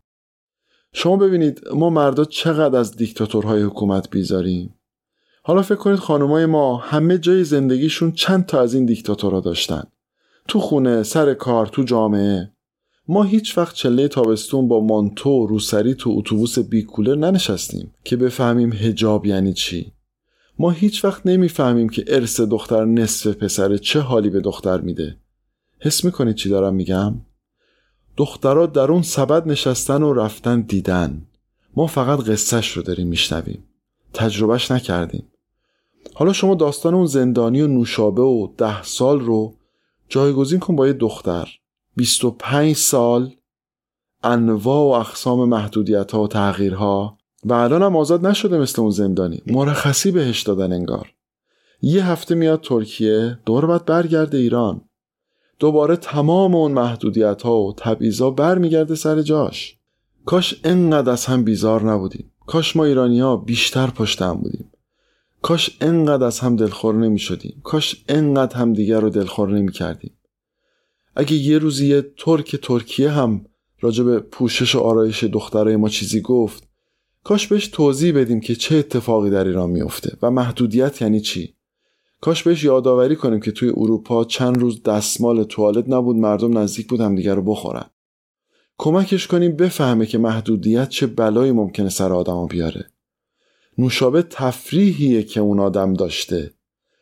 [0.97, 4.75] شما ببینید ما مردا چقدر از دیکتاتورهای حکومت بیزاریم.
[5.43, 9.83] حالا فکر کنید خانمای ما همه جای زندگیشون چند تا از این دیکتاتورها داشتن.
[10.49, 12.51] تو خونه سر کار تو جامعه.
[13.09, 19.27] ما هیچ وقت چله تابستون با مانتو روسری تو اتوبوس بیکولر ننشستیم که بفهمیم هجاب
[19.27, 19.93] یعنی چی.
[20.59, 25.17] ما هیچ وقت نمی‌فهمیم که ارث دختر نصف پسر چه حالی به دختر میده.
[25.81, 27.15] حس می‌کنید چی دارم میگم؟
[28.17, 31.27] دخترها در اون سبد نشستن و رفتن دیدن.
[31.77, 33.65] ما فقط قصهش رو داریم میشنویم.
[34.15, 35.33] تجربهش نکردیم.
[36.15, 39.55] حالا شما داستان اون زندانی و نوشابه و ده سال رو
[40.09, 41.49] جایگزین کن با یه دختر.
[41.97, 43.35] 25 سال
[44.23, 47.19] انواع و اقسام محدودیت ها و تغییرها.
[47.45, 49.43] و الان هم آزاد نشده مثل اون زندانی.
[49.47, 51.15] مرخصی بهش دادن انگار.
[51.83, 54.81] یه هفته میاد ترکیه دور بعد برگرده ایران.
[55.59, 59.77] دوباره تمام اون محدودیت ها و تبعیضا برمیگرده سر جاش.
[60.27, 62.31] کاش انقدر از هم بیزار نبودیم.
[62.47, 64.71] کاش ما ایرانی ها بیشتر پشت هم بودیم.
[65.45, 70.11] کاش انقدر از هم دلخور نمی شدیم کاش انقدر هم دیگر رو دلخور نمی کردیم
[71.17, 73.47] اگه یه روزی یه ترک ترکیه هم
[73.81, 76.69] راجع به پوشش و آرایش دخترای ما چیزی گفت
[77.25, 81.54] کاش بهش توضیح بدیم که چه اتفاقی در ایران میفته و محدودیت یعنی چی؟
[82.25, 87.01] کاش بهش یادآوری کنیم که توی اروپا چند روز دستمال توالت نبود مردم نزدیک بود
[87.01, 87.85] همدیگه رو بخورن.
[88.79, 92.87] کمکش کنیم بفهمه که محدودیت چه بلایی ممکنه سر آدمو بیاره.
[93.79, 96.51] نوشابه تفریحیه که اون آدم داشته.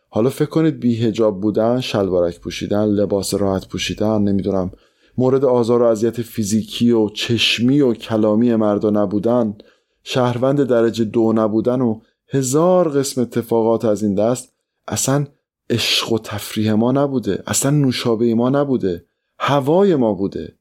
[0.09, 4.71] حالا فکر کنید بیهجاب بودن شلوارک پوشیدن لباس راحت پوشیدن نمی‌دونم
[5.19, 9.55] مورد آزار و اذیت فیزیکی و چشمی و کلامی مردا نبودن
[10.03, 14.53] شهروند درجه دو نبودن و هزار قسم اتفاقات از این دست
[14.89, 15.27] اصلا
[15.71, 19.07] عشق و تفریح ما نبوده اصلا نوشابه ما نبوده
[19.39, 20.59] هوای ما بوده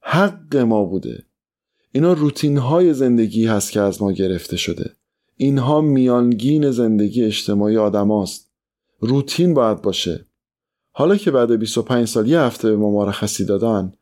[0.00, 1.26] حق ما بوده.
[1.92, 4.90] اینا روتین های زندگی هست که از ما گرفته شده.
[5.36, 8.50] اینها میانگین زندگی اجتماعی آدم هاست.
[9.00, 10.26] روتین باید باشه.
[10.92, 13.92] حالا که بعد 25 سال یه هفته به ما مرخصی دادن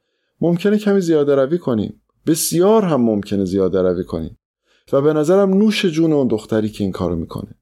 [0.41, 2.03] ممکنه کمی زیاده روی کنیم.
[2.27, 4.39] بسیار هم ممکنه زیاده روی کنیم.
[4.93, 7.60] و به نظرم نوش جون اون دختری که این کارو می‌کنه.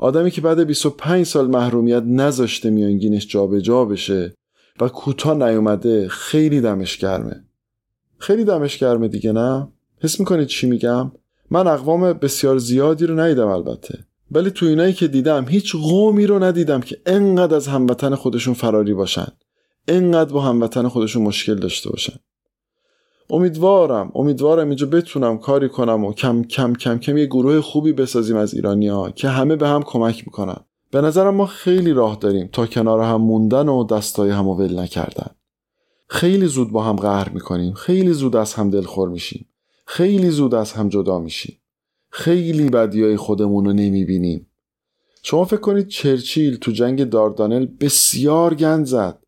[0.00, 4.34] آدمی که بعد 25 سال محرومیت نذاشته میانگینش جابجا جا بشه
[4.80, 7.44] و کوتاه نیومده خیلی دمش گرمه.
[8.18, 9.68] خیلی دمش گرمه دیگه نه؟
[10.00, 11.12] حس می‌کنید چی میگم؟
[11.50, 13.98] من اقوام بسیار زیادی رو ندیدم البته.
[14.30, 18.94] ولی تو اینایی که دیدم هیچ قومی رو ندیدم که انقدر از هموطن خودشون فراری
[18.94, 19.28] باشن.
[19.88, 22.16] انقدر با هموطن خودشون مشکل داشته باشن.
[23.30, 28.36] امیدوارم امیدوارم اینجا بتونم کاری کنم و کم کم کم کم یه گروه خوبی بسازیم
[28.36, 30.56] از ایرانیا که همه به هم کمک می‌کنن.
[30.90, 35.30] به نظرم ما خیلی راه داریم تا کنار هم موندن و دستای هم ول نکردن.
[36.08, 37.72] خیلی زود با هم قهر می‌کنیم.
[37.72, 39.48] خیلی زود از هم دلخور میشیم.
[39.86, 41.56] خیلی زود از هم جدا میشیم.
[42.10, 44.46] خیلی بدیای خودمون رو نمی‌بینیم.
[45.22, 49.18] شما فکر کنید چرچیل تو جنگ داردانل بسیار گند زد.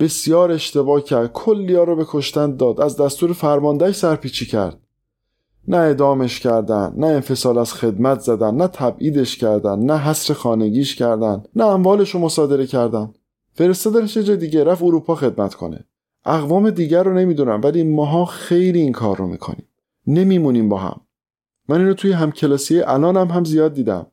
[0.00, 1.32] بسیار اشتباه کرد.
[1.32, 2.80] کلیا رو به کشتن داد.
[2.80, 4.80] از دستور فرماندهش سرپیچی کرد.
[5.68, 11.42] نه ادامش کردن نه انفصال از خدمت زدن نه تبعیدش کردن نه حصر خانگیش کردن
[11.56, 13.12] نه اموالش رو مصادره کردن.
[13.52, 15.84] فرستادنش جای دیگه؟ رفت اروپا خدمت کنه.
[16.24, 19.68] اقوام دیگر رو نمی‌دونم ولی ماها خیلی این کار رو می‌کنیم.
[20.06, 21.00] نمیمونیم با هم.
[21.68, 24.06] من اینو توی همکلاسی الان هم, هم زیاد دیدم.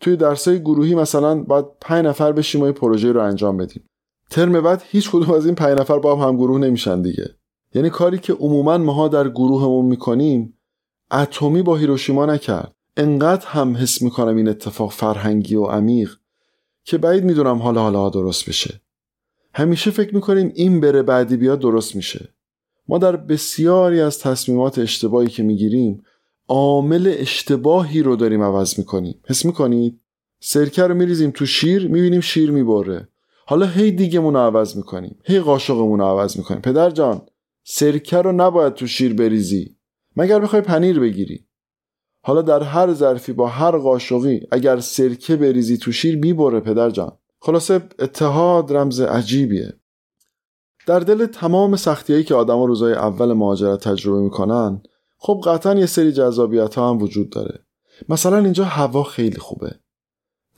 [0.00, 3.82] توی درسای گروهی مثلا باید پنج نفر بشیم و پروژه رو انجام بدیم.
[4.30, 7.34] ترم بعد هیچ کدوم از این پنج نفر با هم, گروه نمیشن دیگه.
[7.74, 10.54] یعنی کاری که عموما ماها در گروهمون می‌کنیم
[11.10, 12.74] اتمی با هیروشیما نکرد.
[12.96, 16.16] انقدر هم حس می‌کنم این اتفاق فرهنگی و عمیق
[16.84, 18.80] که بعید می‌دونم حالا حالا درست بشه.
[19.54, 22.28] همیشه فکر می‌کنیم این بره بعدی بیاد درست میشه.
[22.88, 26.02] ما در بسیاری از تصمیمات اشتباهی که می‌گیریم
[26.48, 29.20] عامل اشتباهی رو داریم عوض می‌کنیم.
[29.26, 30.00] حس می‌کنید؟
[30.40, 33.08] سرکه رو میریزیم تو شیر می‌بینیم شیر می‌بره.
[33.50, 35.18] حالا هی دیگمون رو عوض می‌کنیم.
[35.24, 36.60] هی قاشقمون رو عوض می‌کنیم.
[36.60, 37.22] پدر جان
[37.64, 39.76] سرکه رو نباید تو شیر بریزی.
[40.16, 41.46] مگر می‌خوای پنیر بگیری؟
[42.22, 47.12] حالا در هر ظرفی با هر قاشقی اگر سرکه بریزی تو شیر می‌بره پدر جان.
[47.40, 49.72] خلاصه اتحاد رمز عجیبیه.
[50.86, 54.82] در دل تمام سختیایی که آدما روزای اول مهاجرت تجربه می‌کنن
[55.18, 57.58] خب قطعا یه سری جذابیت ها هم وجود داره.
[58.08, 59.74] مثلا اینجا هوا خیلی خوبه.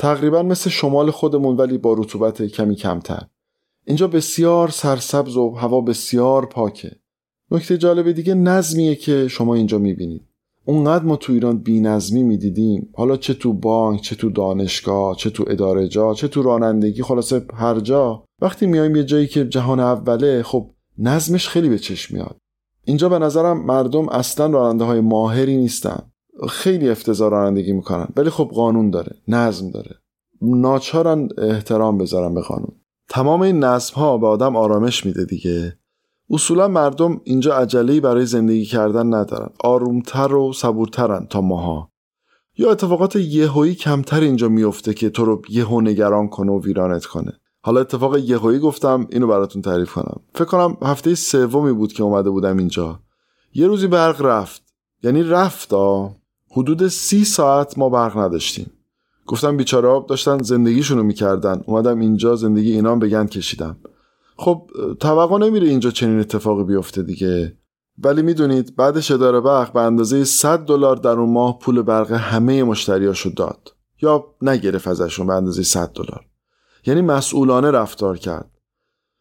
[0.00, 3.22] تقریبا مثل شمال خودمون ولی با رطوبت کمی کمتر.
[3.84, 6.96] اینجا بسیار سرسبز و هوا بسیار پاکه.
[7.50, 10.26] نکته جالب دیگه نظمیه که شما اینجا می‌بینید.
[10.64, 12.88] اونقدر ما تو ایران بی نظمی می‌دیدیم.
[12.94, 17.46] حالا چه تو بانک چه تو دانشگاه چه تو اداره جا چه تو رانندگی خلاصه
[17.54, 18.24] هر جا.
[18.40, 22.36] وقتی میایم یه جایی که جهان اوله خب نظمش خیلی به چشم میاد.
[22.84, 26.09] اینجا به نظرم مردم اصلا راننده های ماهری نیستن.
[26.48, 28.08] خیلی افتضاح رانندگی می‌کنن.
[28.16, 29.96] ولی خب قانون داره نظم داره.
[30.42, 32.72] ناچارن احترام بذارن به قانون.
[33.08, 35.78] تمام این نظم ها به آدم آرامش میده دیگه.
[36.30, 39.50] اصولا مردم اینجا عجله‌ای برای زندگی کردن ندارن.
[39.64, 41.90] آرومتر و صبورترن تا ماها.
[42.58, 47.32] یا اتفاقات یهویی کمتر اینجا میفته که تو رو یهو نگران کنه و ویرانت کنه.
[47.62, 50.20] حالا اتفاق یهویی گفتم اینو براتون تعریف کنم.
[50.34, 53.00] فکر کنم هفته سومی بود که اومده بودم اینجا.
[53.54, 54.62] یه روزی برق رفت.
[55.02, 55.72] یعنی رفت
[56.50, 58.70] حدود سی ساعت ما برق نداشتیم.
[59.26, 61.62] گفتم بیچاره داشتن زندگیشونو می‌کردن.
[61.66, 63.76] اومدم اینجا زندگی اینام بگن کشیدم.
[64.36, 67.56] خب توقع نمیره اینجا چنین اتفاقی بیفته دیگه.
[67.98, 72.64] ولی می‌دونید بعدش اداره برق به اندازه 100 دلار در اون ماه پول برق همه
[72.64, 73.74] مشتریاشو داد.
[74.02, 76.24] یا نگرفت ازشون به اندازه 100 دلار.
[76.86, 78.50] یعنی مسئولانه رفتار کرد.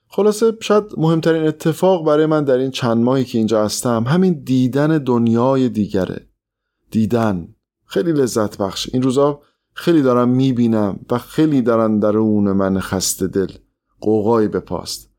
[0.08, 4.98] خلاصه شاید مهمترین اتفاق برای من در این چند ماهی که اینجا هستم همین دیدن
[4.98, 6.29] دنیای دیگره.
[6.92, 7.56] دیدن.
[7.86, 8.90] خیلی لذت بخش.
[8.94, 9.42] این روزا
[9.74, 13.52] خیلی دارم می‌بینم و خیلی دارن درون من خسته دل.
[14.02, 15.10] قوقایی بپاست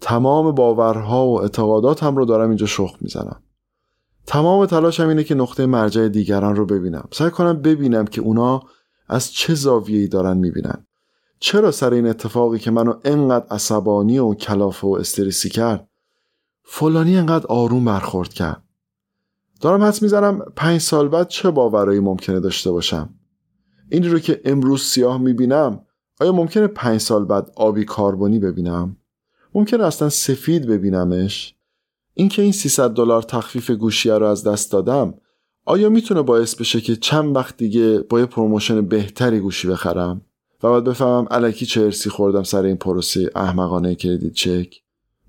[0.00, 3.42] تمام باورها و اعتقاداتم رو دارم اینجا شخ می‌زنم.
[4.26, 7.08] تمام تلاشم اینه که نقطه مرجع دیگران رو ببینم.
[7.12, 8.62] سعی کنم ببینم که اونا
[9.08, 10.86] از چه زاویه‌ای دارن می‌بینن.
[11.40, 15.88] چرا سر این اتفاقی که منو انقدر عصبانی و کلافه و استرسی کرد
[16.64, 18.62] فلانی انقدر آروم برخورد کرد؟
[19.60, 23.14] دارم حدس می‌زنم پنج سال بعد چه باورایی ممکنه داشته باشم؟
[23.90, 25.80] این رو که امروز سیاه می‌بینم
[26.20, 28.96] آیا ممکنه پنج سال بعد آبی کربنی ببینم؟
[29.54, 31.54] ممکنه اصلا سفید ببینمش؟
[32.14, 35.14] اینکه این 300 دلار تخفیف گوشیه رو از دست دادم
[35.64, 40.20] آیا می‌تونه باعث بشه که چند وقت دیگه با یه promotion بهتری گوشی بخرم؟
[40.62, 44.82] و بعد بفهمم الکی چه حرصی خوردم سر این پروسه احمقانه credit check؟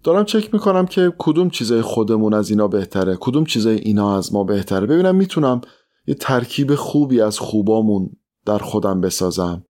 [0.07, 4.43] دارم چک می‌کنم که کدوم چیزای خودمون از اینا بهتره کدوم چیزای اینا از ما
[4.43, 4.87] بهتره.
[4.87, 5.61] ببینم می‌تونم
[6.07, 8.09] یه ترکیب خوبی از خوبامون
[8.45, 9.65] در خودم بسازم.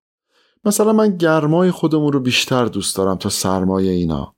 [0.66, 4.36] مثلا من گرمای خودمون رو بیشتر دوست دارم تا سرمایه اینا.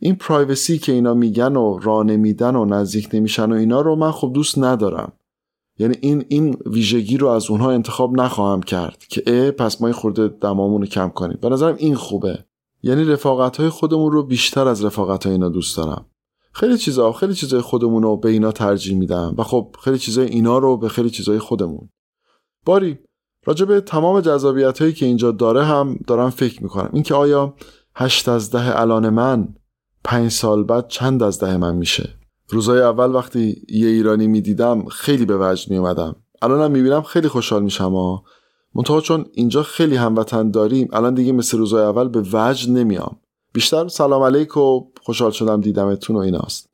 [0.00, 4.12] این پرایوسی که اینا میگن و راه نمیدن و نزدیک نمیشن و اینا رو من
[4.12, 5.12] خب دوست ندارم.
[5.78, 10.28] یعنی این این ویژگی رو از اونها انتخاب نخواهم کرد که اه پس ما خورده
[10.28, 11.38] دمامون رو کم کنیم.
[11.42, 12.44] به نظرم این خوبه.
[12.82, 16.06] یعنی رفاقت های خودمون رو بیشتر از رفاقت های اینا دوست دارم.
[16.52, 20.58] خیلی چیزا خیلی چیزای خودمون رو به اینا ترجیح میدم و خب خیلی چیزای اینا
[20.58, 21.88] رو به خیلی چیزای خودمون.
[22.64, 22.98] باری
[23.44, 26.90] راجع به تمام جذابیت هایی که اینجا داره هم دارم فکر می‌کنم.
[26.92, 27.54] اینکه آیا
[27.94, 29.48] هشت از ده الان من
[30.04, 35.24] پنج سال بعد چند از ده من میشه؟ روزای اول وقتی یه ایرانی می‌دیدم خیلی
[35.24, 37.94] به وجد میومدم الانم می‌بینم خیلی خوشحال میشم
[38.78, 43.16] منتها چون اینجا خیلی هموطن داریم الان دیگه مثل روزای اول به وجد نمیام.
[43.52, 46.68] بیشتر سلام علیک و خوشحال شدم دیدمتون و ایناست.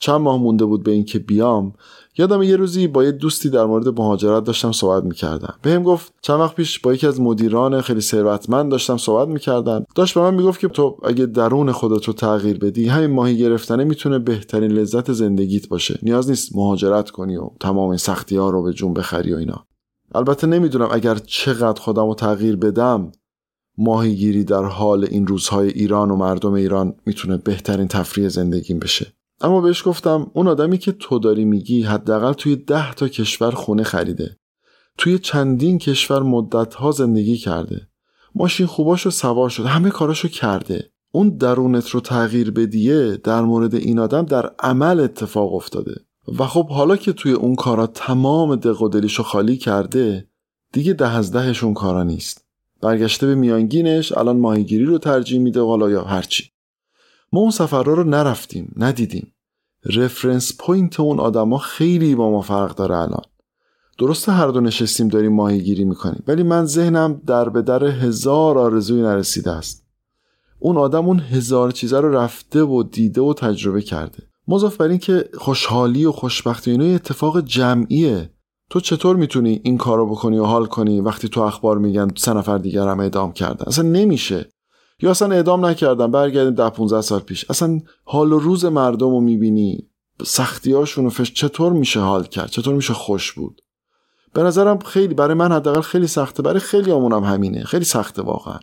[0.00, 1.72] چند ماه مونده بود به اینکه بیام
[2.18, 5.54] یادم یه روزی با یه دوستی در مورد مهاجرت داشتم صحبت می‌کردم.
[5.62, 9.84] بهم گفت چند وقت پیش با یکی از مدیران خیلی ثروتمند داشتم صحبت می‌کردم.
[9.94, 13.84] داشت به من می‌گفت که تو اگه درون خودت رو تغییر بدی همین ماهی گرفتنه
[13.84, 15.98] می‌تونه بهترین لذت زندگیت باشه.
[16.02, 19.67] نیاز نیست مهاجرت کنی و تمام این سختی ها رو به جون بخری و اینا.
[20.14, 23.12] البته نمی‌دونم اگر چقدر خودم رو تغییر بدم
[23.78, 29.12] ماهیگیری در حال این روزهای ایران و مردم ایران می‌تونه بهترین تفریح زندگیم بشه.
[29.40, 33.82] اما بهش گفتم اون آدمی که تو داری میگی حداقل توی ده تا کشور خونه
[33.82, 34.36] خریده.
[34.98, 37.88] توی چندین کشور مدتها زندگی کرده.
[38.34, 40.90] ماشین خوباشو سوار شد همه کاراشو کرده.
[41.12, 45.94] اون درونت رو تغییر بدیه در مورد این آدم در عمل اتفاق افتاده.
[46.38, 50.28] و خب حالا که توی اون کارا تمام دق و دلیشو خالی کرده
[50.72, 52.44] دیگه ده از دهش اون کارا نیست.
[52.80, 56.50] برگشته به میانگینش الان ماهیگیری رو ترجیح میده حالا یا هرچی.
[57.32, 59.32] ما اون سفرها رو نرفتیم ندیدیم.
[59.84, 63.22] reference point اون آدما خیلی با ما فرق داره الان.
[63.98, 69.02] درسته هر دو نشستیم داریم ماهیگیری می‌کنیم ولی من ذهنم در به در هزار آرزوی
[69.02, 69.86] نرسیده است.
[70.58, 74.27] اون آدم اون هزار چیزه رو رفته و دیده و تجربه کرده.
[74.48, 78.30] مضاف بر این که خوشحالی و خوشبختی اینا اتفاق جمعیه.
[78.70, 82.58] تو چطور می‌تونی این کارو بکنی و حال کنی وقتی تو اخبار میگن سه نفر
[82.58, 84.48] دیگر هم اعدام کردن؟ اصلا نمیشه.
[85.02, 87.50] یا اصلا اعدام نکردن برگردیم ده 15 سال پیش.
[87.50, 89.90] اصلا حال و روز مردم رو می‌بینی.
[90.24, 93.60] سختیاشون و فش چطور میشه حال کرد؟ چطور میشه خوش بود؟
[94.34, 96.42] به نظرم خیلی برای من حداقل خیلی سخته.
[96.42, 97.64] برای خیلی هم همینه.
[97.64, 98.58] خیلی سخته واقعا.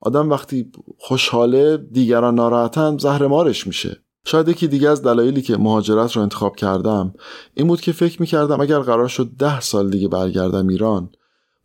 [0.00, 4.02] آدم وقتی خوشحاله دیگران ناراحتن زهر مارش میشه.
[4.24, 7.14] شاید یکی دیگه از دلایلی که مهاجرت رو انتخاب کردم
[7.54, 11.10] این بود که فکر می‌کردم اگر قرار شد ده سال دیگه برگردم ایران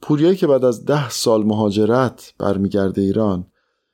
[0.01, 3.47] پوریایی که بعد از ده سال مهاجرت برمیگرده ایران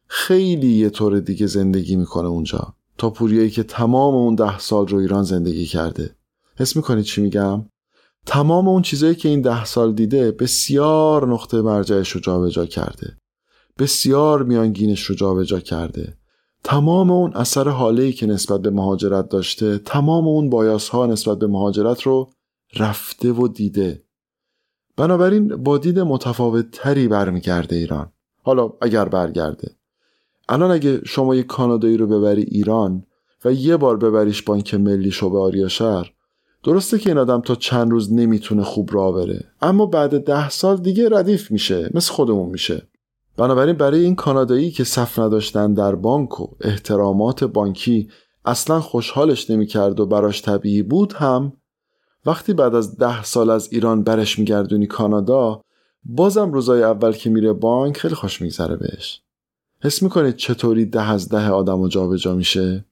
[0.08, 2.76] خیلی یه طور دیگه زندگی می‌کنه اونجا.
[2.98, 6.16] تا پوریایی که تمام اون ده سال رو ایران زندگی کرده.
[6.58, 7.66] حس می‌کنید چی میگم؟
[8.26, 13.18] تمام اون چیزایی که این ده سال دیده بسیار نقطه مرجعش رو جابجا کرده.
[13.80, 16.18] بسیار میانگینش رو جابجا کرده.
[16.64, 21.48] تمام اون اثر حالی که نسبت به مهاجرت داشته تمام اون بایاس ها نسبت به
[21.48, 22.30] مهاجرت رو
[22.76, 24.04] رفته و دیده.
[24.98, 28.12] بنابراین با دید متفاوت تری برمیگرده ایران.
[28.44, 29.72] حالا اگر برگرده.
[30.50, 33.06] الان اگه شما یک کانادایی رو ببری ایران
[33.46, 36.14] و یه بار ببریش بانک ملی شبه آریا شهر
[36.64, 39.44] درسته که این آدم تا چند روز نمی‌تونه خوب را بره.
[39.62, 42.88] اما بعد ده سال دیگه ردیف میشه مثل خودمون میشه.
[43.38, 48.10] بنابراین برای این کانادایی که صف نداشتن در بانک و احترامات بانکی
[48.46, 51.54] اصلا خوشحالش نمی‌کرد و براش طبیعی بود هم
[52.26, 55.62] وقتی بعد از ده سال از ایران برش میگردونی کانادا
[56.04, 59.22] بازم روزای اول که میره بانک خیلی خوش میگذره بهش
[59.82, 62.86] حس می‌کنید چطوری ده از ده آدم و جابجا میشه؟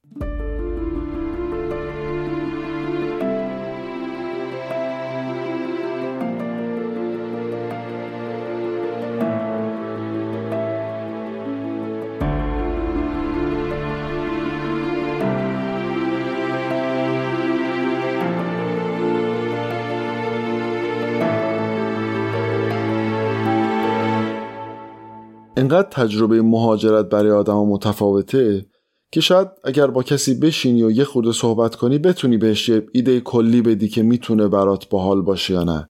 [25.71, 28.65] انقدر تجربه مهاجرت برای آدم متفاوته
[29.11, 33.19] که شاید اگر با کسی بشینی و یه خورده صحبت کنی بتونی بهش یه ایده
[33.19, 35.87] کلی بدی که می‌تونه برات باحال باشه یا نه.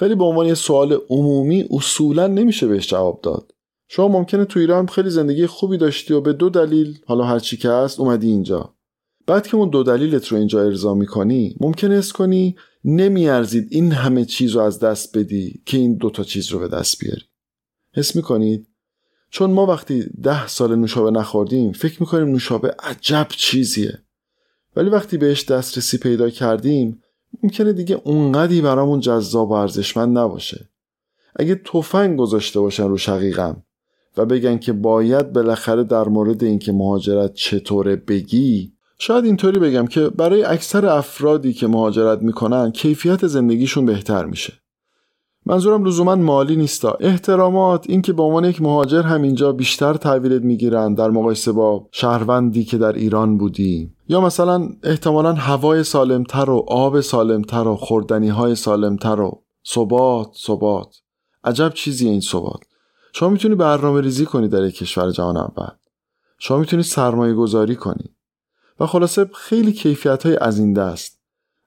[0.00, 3.52] ولی به عنوان یه سوال عمومی اصولا نمیشه بهش جواب داد.
[3.88, 7.56] شما ممکنه تو ایران خیلی زندگی خوبی داشتی و به دو دلیل حالا هر چی
[7.56, 8.74] که هست اومدی اینجا.
[9.26, 14.24] بعد که اون دو دلیلت رو اینجا ارضا می‌کنی ممکنه اس کنی نمیارزید این همه
[14.24, 17.22] چیز رو از دست بدی که این دوتا چیز رو به دست بیاری.
[17.94, 18.66] حس می‌کنید؟
[19.30, 23.98] چون ما وقتی ده سال نوشابه نخوردیم فکر می‌کنیم نوشابه عجب چیزیه.
[24.76, 27.02] ولی وقتی بهش دسترسی پیدا کردیم
[27.42, 30.68] ممکنه دیگه اونقدی برامون جذاب و ارزشمند نباشه.
[31.36, 33.62] اگه تفنگ گذاشته باشن رو شقیقم
[34.16, 40.08] و بگن که باید بالاخره در مورد اینکه مهاجرت چطوره بگی شاید اینطوری بگم که
[40.08, 44.52] برای اکثر افرادی که مهاجرت می‌کنن کیفیت زندگیشون بهتر میشه.
[45.48, 46.96] منظورم لزوما مالی نیستا.
[47.00, 52.78] احترامات اینکه به عنوان یک مهاجر همینجا بیشتر تحویلت می‌گیرن در مقایسه با شهروندی که
[52.78, 59.20] در ایران بودی یا مثلا احتمالا هوای سالمتر و آب سالمتر و خوردنی های سالمتر
[59.20, 60.96] و ثبات ثبات.
[61.44, 62.60] عجب چیزی این ثبات.
[63.12, 65.70] شما می‌تونی برنامه ریزی کنی در یک کشور جهان اول.
[66.38, 68.14] شما می‌تونی سرمایه گذاری کنی.
[68.80, 71.15] و خلاصه خیلی کیفیت های از این دست.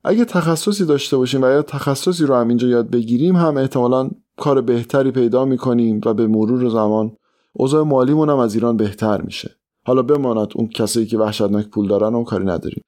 [0.03, 4.61] اگه تخصصی داشته باشیم و یا تخصصی رو هم اینجا یاد بگیریم هم احتمالا کار
[4.61, 7.15] بهتری پیدا می‌کنیم و به مرور زمان
[7.53, 9.55] اوضاع مالیمون هم از ایران بهتر میشه.
[9.85, 12.81] حالا بماند اون کسایی که وحشتناک پول دارن اون کاری نداریم.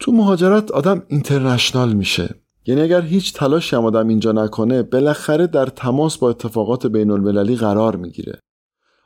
[0.00, 2.34] تو مهاجرت آدم اینترنشنال میشه.
[2.66, 7.56] یعنی اگر هیچ تلاشی هم آدم اینجا نکنه بالاخره در تماس با اتفاقات بین المللی
[7.56, 8.40] قرار می‌گیره.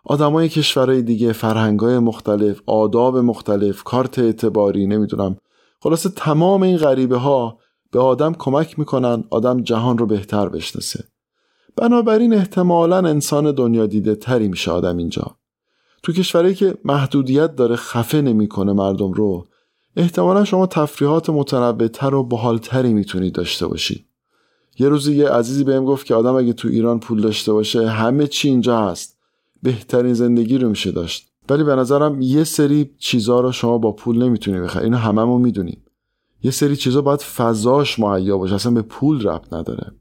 [0.05, 5.37] آدمای کشورهای دیگه فرهنگای مختلف آداب مختلف کارت اعتباری نمی‌دونم
[5.81, 7.59] خلاصه تمام این غریبه ها
[7.91, 11.05] به آدم کمک می‌کنن آدم جهان رو بهتر بشناسه.
[11.77, 15.37] بنابراین احتمالا انسان دنیا دیده تری میشه آدم اینجا.
[16.03, 19.49] تو کشوری که محدودیت داره خفه نمی‌کنه مردم رو
[19.97, 24.07] احتمالا شما تفریحات متنوعتر و بحالتری می‌تونید داشته باشید.
[24.79, 28.27] یه روزی یه عزیزی بهم گفت که آدم اگه تو ایران پول داشته باشه همه
[28.27, 29.19] چی اینجا هست.
[29.63, 31.30] بهترین زندگی رو میشه داشت.
[31.51, 34.85] ولی به نظرم یه سری چیزها رو شما با پول نمی‌تونی بخری.
[34.85, 35.83] اینو هممون می‌دونیم.
[36.43, 38.55] یه سری چیزا باید فضاش مهیا باشه.
[38.55, 39.93] اصلا به پول ربط نداره.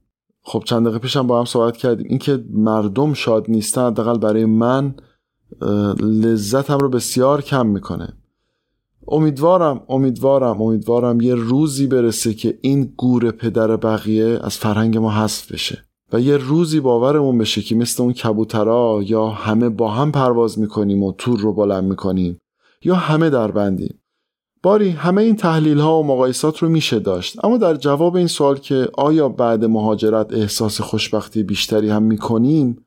[0.41, 2.05] خب چند دقیقه پیشم با هم صحبت کردیم.
[2.09, 4.95] اینکه مردم شاد نیستن حداقل برای من
[5.99, 8.13] لذتم رو بسیار کم می‌کنه.
[9.07, 15.51] امیدوارم امیدوارم امیدوارم یه روزی برسه که این گور پدر بقیه از فرهنگ ما حذف
[15.51, 15.88] بشه.
[16.13, 21.03] و یه روزی باورمون بشه که مثل اون کبوترا یا همه با هم پرواز می‌کنیم
[21.03, 22.41] و تور رو بلند می‌کنیم
[22.83, 23.99] یا همه در بندیم.
[24.63, 27.45] باری همه این تحلیل ها و مقایسات رو میشه داشت.
[27.45, 32.85] اما در جواب این سوال که آیا بعد مهاجرت احساس خوشبختی بیشتری هم می‌کنیم؟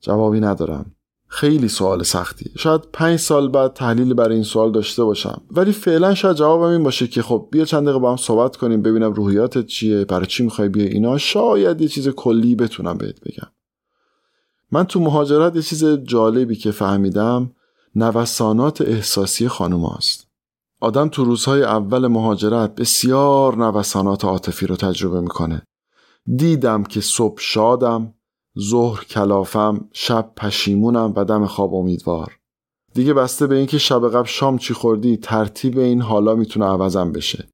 [0.00, 0.95] جوابی ندارم.
[1.28, 5.42] خیلی سوال سختی شاید پنج سال بعد تحلیل برای این سوال داشته باشم.
[5.50, 8.82] ولی فعلا شاید جوابم این باشه که خب بیا چند دقیقه با هم صحبت کنیم
[8.82, 11.18] ببینم روحیاتت چیه برای چی می‌خوای بیا اینا.
[11.18, 13.48] شاید یه چیز کلی بتونم بهت بگم.
[14.72, 17.52] من تو مهاجرت یه چیز جالبی که فهمیدم
[17.94, 20.26] نوسانات احساسی خانوم هست.
[20.80, 25.62] آدم تو روزهای اول مهاجرت بسیار نوسانات عاطفی رو تجربه می‌کنه.
[26.36, 28.14] دیدم که صبح شادم
[28.60, 32.38] ظهر کلافم شب پشیمونم و دم خواب امیدوار.
[32.94, 37.48] دیگه بسته به اینکه شب قبل شام چی خوردی ترتیب این حالا می‌تونه عوضم بشه.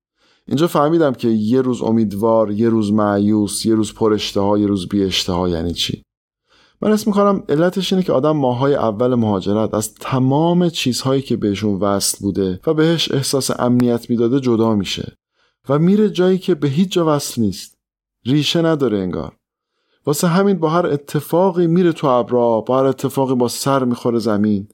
[0.49, 4.89] اینجا فهمیدم که یه روز امیدوار یه روز معیوس یه روز پر اشتها یه روز
[4.89, 6.03] بی اشتها یعنی چی؟
[6.83, 11.75] من اسم می‌کنم علتش اینه که آدم ماهای اول مهاجرت از تمام چیزهایی که بهشون
[11.75, 15.17] وصل بوده و بهش احساس امنیت می‌داده جدا میشه
[15.69, 17.75] و میره جایی که به هیچ جا وصل نیست.
[18.27, 19.37] ریشه نداره انگار.
[20.07, 24.69] واسه همین با هر اتفاقی میره تو ابرا با هر اتفاقی با سر می‌خوره زمین.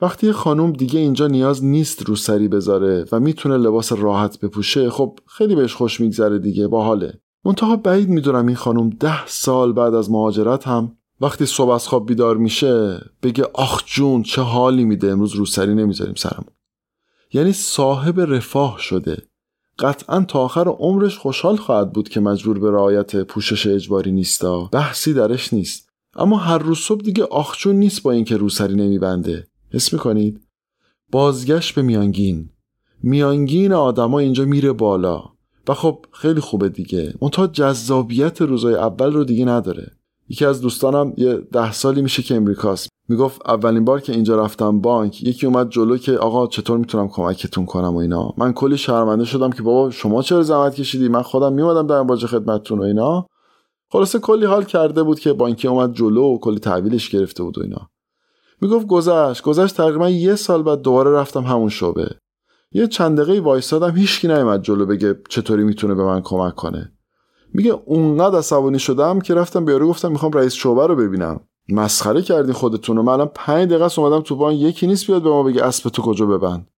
[0.00, 5.18] وقتی خانم دیگه اینجا نیاز نیست رو سری بذاره و می‌تونه لباس راحت بپوشه خب
[5.26, 7.20] خیلی بهش خوش میگذره دیگه باحاله.
[7.44, 12.06] منتها بعید می‌دونم این خانم ده سال بعد از مهاجرت هم وقتی صبح از خواب
[12.06, 16.54] بیدار میشه بگه آخ جون چه حالی میده امروز روسری نمی‌ذاریم سرمون.
[17.32, 19.22] یعنی صاحب رفاه شده.
[19.78, 24.64] قطعا تا آخر عمرش خوشحال خواهد بود که مجبور به رعایت پوشش اجباری نیستا.
[24.64, 25.88] بحثی درش نیست.
[26.16, 29.46] اما هر روز صبح دیگه آخچون نیست با اینکه روسری نمیبنده.
[29.72, 30.40] حس می‌کنید؟
[31.12, 32.48] بازگشت به میانگین.
[33.02, 35.24] میانگین آدما اینجا میره بالا.
[35.68, 37.14] و خب خیلی خوبه دیگه.
[37.18, 39.92] اون جذابیت روزای اول رو دیگه نداره.
[40.28, 42.88] یکی از دوستانم یه ده سالی میشه که امریکاست.
[43.08, 47.66] می‌گفت اولین بار که اینجا رفتم بانک یکی اومد جلو که آقا چطور می‌تونم کمکتون
[47.66, 48.34] کنم و اینا.
[48.36, 52.26] من کلی شرمنده شدم که بابا شما چرا زحمت کشیدی؟ من خودم میومدم در باج
[52.26, 53.26] خدمتتون و اینا.
[53.92, 57.62] خلاصه کلی حال کرده بود که بانکی اومد جلو و کلی تحویلش گرفته بود و
[57.62, 57.90] اینا.
[58.60, 59.42] می‌گفت گذشت.
[59.42, 62.08] گذشت تقریبا یه سال بعد دوباره رفتم همون شعبه.
[62.72, 66.92] یه چند دقیقه وایسادم هیچکی نیومد جلو بگه چطوری می‌تونه به من کمک کنه.
[67.54, 71.40] میگه اونقدر عصبانی شدم که رفتم بیارو گفتم می‌خوام رئیس شعبه رو ببینم.
[71.68, 75.30] مسخره کردی خودتون و من الان پنج دقیقه اومدم تو بان یکی نیست بیاد به
[75.30, 76.68] ما بگه اسب تو کجا ببند.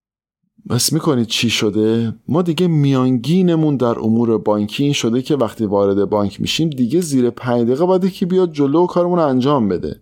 [0.70, 6.10] بس می‌کنید چی شده؟ ما دیگه میانگینمون در امور بانکی این شده که وقتی وارد
[6.10, 10.00] بانک میشیم دیگه زیر پنج دقیقه باید که بیاد جلو و کارمون انجام بده.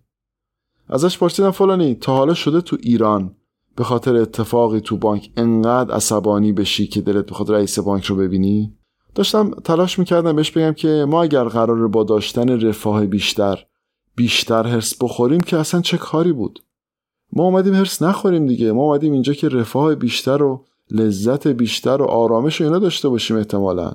[0.89, 3.37] ازش پرسیدم فلانی تا حالا شده تو ایران؟
[3.77, 8.75] به خاطر اتفاقی تو بانک انقدر عصبانی بشی که دلت بخواد رئیس بانک رو ببینی؟
[9.15, 13.67] داشتم تلاش می‌کردم بهش بگم که ما اگر قرار با داشتن رفاه بیشتر
[14.17, 16.63] بیشتر هرس بخوریم که اصلا چه کاری بود.
[17.33, 18.73] ما اومدیم هرس نخوریم دیگه.
[18.73, 23.37] ما اومدیم اینجا که رفاه بیشتر و لذت بیشتر و آرامش و اینا داشته باشیم
[23.37, 23.93] احتمالا.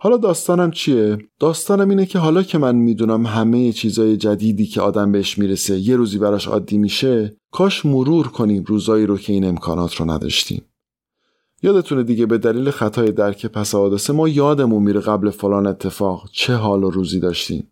[0.00, 5.12] حالا داستانم چیه؟ داستانم اینه که حالا که من می‌دونم همه چیزای جدیدی که آدم
[5.12, 9.94] بهش می‌رسه یه روزی براش عادی میشه کاش مرور کنیم روزایی رو که این امکانات
[9.94, 10.62] رو نداشتیم.
[11.62, 16.84] یادتونه دیگه به دلیل خطای درک پس ما یادمون میره قبل فلان اتفاق چه حال
[16.84, 17.70] و روزی داشتیم.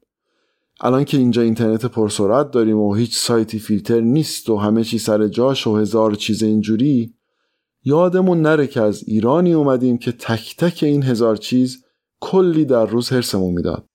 [0.81, 5.29] الان که اینجا اینترنت پرسرعت داریم و هیچ سایتی فیلتر نیست و همه چی سر
[5.29, 7.15] جاش و هزار چیز اینجوری
[7.85, 11.85] یادمون نره که از ایرانی اومدیم که تک تک این هزار چیز
[12.21, 13.87] کلی در روز حرسمون می‌داد.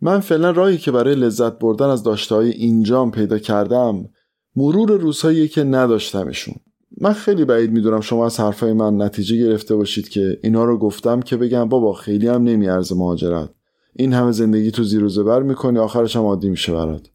[0.00, 4.08] من فعلا راهی که برای لذت بردن از داشته های اینجام پیدا کردم
[4.56, 6.54] مرور روزهایی که نداشتمشون.
[7.00, 11.20] من خیلی بعید می‌دونم شما از حرفای من نتیجه گرفته باشید که اینا رو گفتم
[11.20, 13.50] که بگم بابا خیلی هم نمیارزه مهاجرت.
[13.96, 17.10] این همه زندگی تو زیر و زبر می‌کنی آخرش هم عادی میشه برات.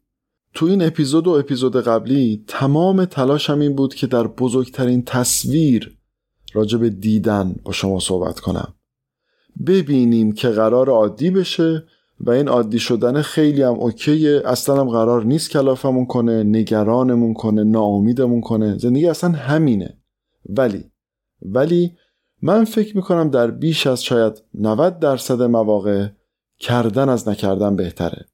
[0.54, 5.98] تو این اپیزود و اپیزود قبلی تمام تلاشم این بود که در بزرگترین تصویر
[6.52, 8.74] راجع به دیدن با شما صحبت کنم.
[9.66, 11.84] ببینیم که قرار عادی بشه
[12.20, 14.42] و این عادی شدن خیلی هم اوکیه.
[14.44, 18.78] اصلا هم قرار نیست کلافمون کنه نگرانمون کنه ناامیدمون کنه.
[18.78, 19.98] زندگی اصلا همینه.
[20.48, 20.84] ولی
[21.42, 21.92] ولی
[22.42, 26.08] من فکر می‌کنم در بیش از شاید 90 درصد مواقع
[26.60, 28.26] کردن از نکردن بهتره.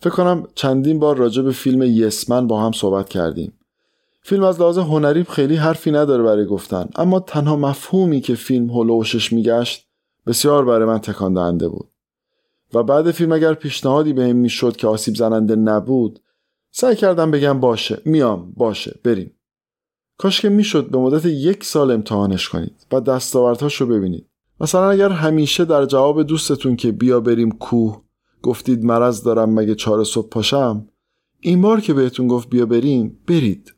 [0.00, 3.52] فکر کنم چندین بار راجع به فیلم یسمن با هم صحبت کردیم.
[4.22, 9.32] فیلم از لحاظ هنری خیلی حرفی نداره برای گفتن اما تنها مفهومی که فیلم هلوشش
[9.32, 9.86] میگشت
[10.26, 11.88] بسیار برای من تکان دهنده بود.
[12.74, 16.20] و بعد فیلم اگر پیشنهادی بهم می‌شد که آسیب زننده نبود
[16.70, 19.34] سعی کردم بگم باشه میام باشه بریم.
[20.18, 24.28] کاش که می‌شد به مدت یک سال امتحانش کنید و دستاوردهاش رو ببینید.
[24.62, 28.02] مثلا اگر همیشه در جواب دوستتون که بیا بریم کوه
[28.42, 30.88] گفتید مرض دارم مگه چهار صبح پاشم
[31.40, 33.74] این بار که بهتون گفت بیا بریم برید.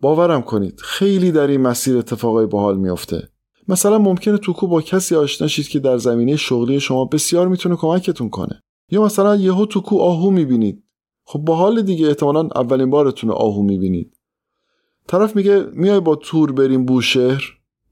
[0.00, 3.28] باورم کنید خیلی در این مسیر اتفاقای باحال میافته.
[3.68, 8.30] مثلا ممکنه توکو با کسی آشنا شید که در زمینه شغلی شما بسیار می‌تونه کمکتون
[8.30, 8.62] کنه.
[8.90, 10.84] یا مثلا یهو توکو آهو می‌بینید.
[11.24, 14.16] خب با حال دیگه احتمالا اولین بارتون آهو می‌بینید.
[15.08, 17.44] طرف میگه میای با تور بریم بوشهر؟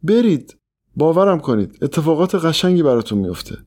[0.02, 0.58] برید.
[0.96, 3.58] باورم کنید اتفاقات قشنگی براتون میفته.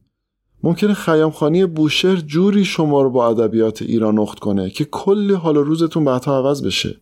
[0.63, 6.05] ممکنه خیامخانی بوشهر جوری شما رو با ادبیات ایران اخت کنه که کلی حال روزتون
[6.05, 7.01] بعدها عوض بشه.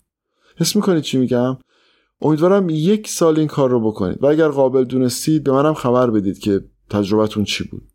[0.58, 1.58] حس می‌کنید چی میگم؟
[2.22, 4.24] امیدوارم یک سال این کار رو بکنید.
[4.24, 7.93] و اگر قابل دونستید به منم خبر بدید که تجربتون چی بود.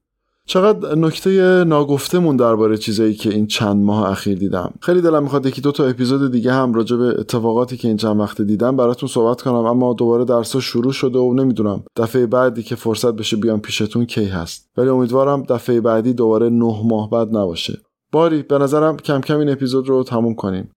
[0.49, 4.74] چقدر نکته ناگفتمون درباره چیزایی که این چند ماه اخیر دیدم.
[4.80, 8.20] خیلی دلم می‌خواد یکی دو تا اپیزود دیگه هم راجع به اتفاقاتی که این چند
[8.20, 12.74] وقت دیدم براتون صحبت کنم اما دوباره درسا شروع شده و نمی‌دونم دفعه بعدی که
[12.74, 14.68] فرصت بشه بیام پیشتون کی هست.
[14.76, 17.78] ولی امیدوارم دفعه بعدی دوباره نه ماه بعد نباشه.
[18.12, 20.70] باری به نظرم کم کم این اپیزود رو تموم کنیم.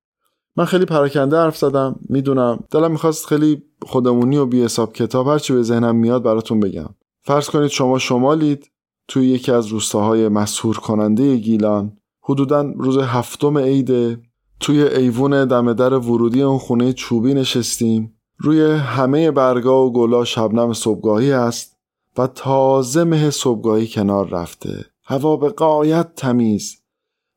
[0.55, 2.59] من خیلی پراکنده حرف زدم می‌دونم.
[2.71, 6.89] دلم می‌خواست خیلی خودمونی و بی حساب کتاب هرچی به ذهنم میاد براتون بگم.
[7.23, 8.70] فرض کنید شما شمالید
[9.11, 14.21] توی یکی از روستاهای مسهور کننده گیلان حدودا روز هفتم عیده
[14.59, 18.13] توی ایوون دم در ورودی اون خونه چوبی نشستیم.
[18.37, 21.77] روی همه برگا و گلا شبنم صبحگاهی است
[22.17, 24.85] و تازه مه صبحگاهی کنار رفته.
[25.03, 26.75] هوا به قایت تمیز.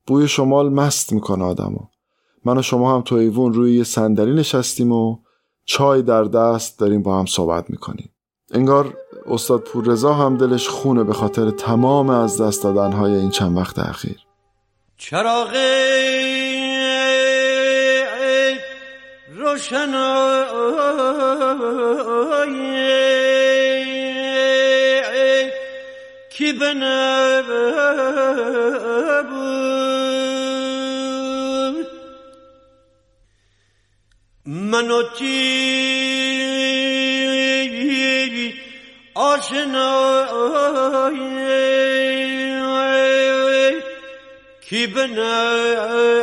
[0.07, 1.81] بوی شمال مست می‌کنه آدمو.
[2.45, 5.19] من و شما هم تو ایوون روی یه صندلی نشستیم و
[5.65, 8.11] چای در دست داریم با هم صحبت می‌کنیم.
[8.51, 8.95] انگار
[9.27, 14.19] استاد پوررضا هم دلش خونه به خاطر تمام از دست دادنهای این چند وقت اخیر.
[14.97, 15.57] چراغ
[19.29, 19.95] روشن
[26.31, 26.77] کی بود
[34.47, 35.03] منو
[39.15, 40.75] آشنای
[44.61, 46.15] کی بنابود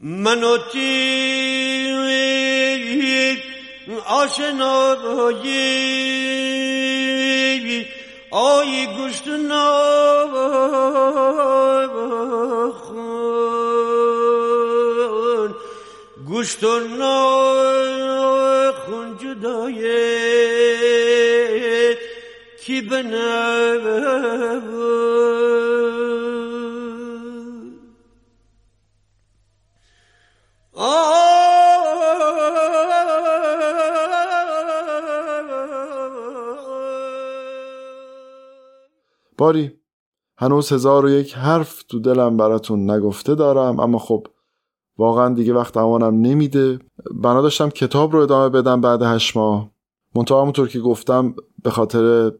[0.00, 1.18] منو تی
[4.06, 5.58] آشنایی
[8.30, 9.58] آی گشت نخون
[16.38, 18.28] گوشت و نخون
[19.16, 19.80] جدای
[22.60, 23.98] کی بنبود
[39.38, 39.80] باری
[40.38, 44.26] هنوز هزار و یک حرف تو دلم براتون نگفته دارم اما خب
[44.98, 46.78] واقعا دیگه وقت امانم نمیده.
[47.14, 49.70] بنا داشتم کتاب رو ادامه بدم بعد هشت ماه.
[50.14, 52.32] منتها همونطور که گفتم به خاطر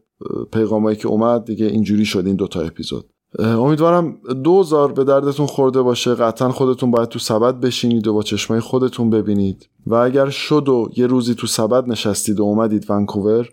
[0.51, 3.05] پیغامایی که اومد دیگه اینجوری شد این دوتا اپیزود.
[3.39, 6.15] امیدوارم دوزار به دردتون خورده باشه.
[6.15, 9.69] قطعا خودتون باید تو سبد بشینید و با چشمای خودتون ببینید.
[9.87, 13.49] و اگر شد و یه روزی تو سبد نشستید و اومدید ونکوور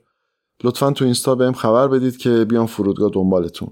[0.64, 3.68] لطفا تو اینستا بهم خبر بدید که بیام فرودگاه دنبالتون.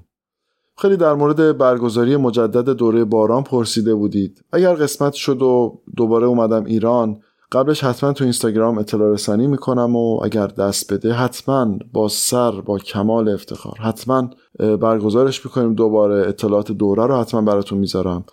[0.77, 4.45] خیلی در مورد برگزاری مجدد دوره باران پرسیده بودید.
[4.53, 7.19] اگر قسمت شد و دوباره اومدم ایران
[7.53, 12.79] قبلش حتما تو اینستاگرام اطلاع رسانی می‌کنم و اگر دست بده حتما با سر با
[12.79, 15.75] کمال افتخار حتما برگزارش می‌کنیم.
[15.75, 18.25] دوباره اطلاعات دوره رو حتما براتون می‌ذارم.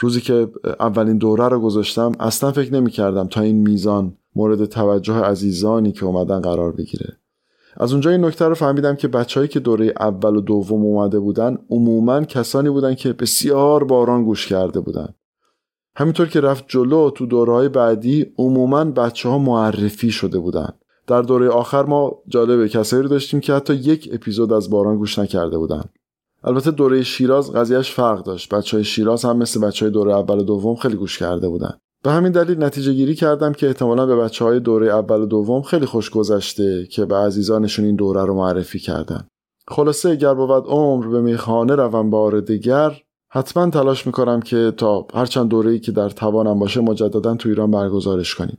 [0.00, 0.48] روزی که
[0.80, 6.40] اولین دوره رو گذاشتم اصلا فکر نمی‌کردم تا این میزان مورد توجه عزیزانی که اومدن
[6.40, 7.16] قرار بگیره.
[7.76, 11.58] از اونجا این نکته رو فهمیدم که بچههایی که دوره اول و دوم اومده بودن
[11.70, 15.14] عموما کسانی بودن که بسیار باران گوش کرده بودن.
[15.96, 20.68] همینطور که رفت جلو تو دورهای بعدی عموما بچه ها معرفی شده بودن.
[21.06, 25.18] در دوره آخر ما جالبه کسایی رو داشتیم که حتی یک اپیزود از باران گوش
[25.18, 25.84] نکرده بودن.
[26.44, 28.54] البته دوره شیراز قضیهش فرق داشت.
[28.54, 31.78] بچه های شیراز هم مثل بچه های دوره اول و دوم خیلی گوش کرده بودن.
[32.02, 35.62] به همین دلیل نتیجه گیری کردم که احتمالا به بچه های دوره اول و دوم
[35.62, 39.26] خیلی خوش گذشته که به عزیزانشون این دوره رو معرفی کردن.
[39.68, 42.92] خلاصه اگر بود عمر به میخانه روم بار دیگر
[43.30, 48.34] حتما تلاش می‌کنم که تا هرچند دوره‌ای که در توانم باشه مجددا تو ایران برگزارش
[48.34, 48.56] کنیم.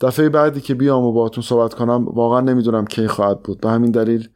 [0.00, 3.60] دفعه بعدی که بیام و باهاتون صحبت کنم واقعا نمی‌دونم کی خواهد بود.
[3.60, 4.28] به همین دلیل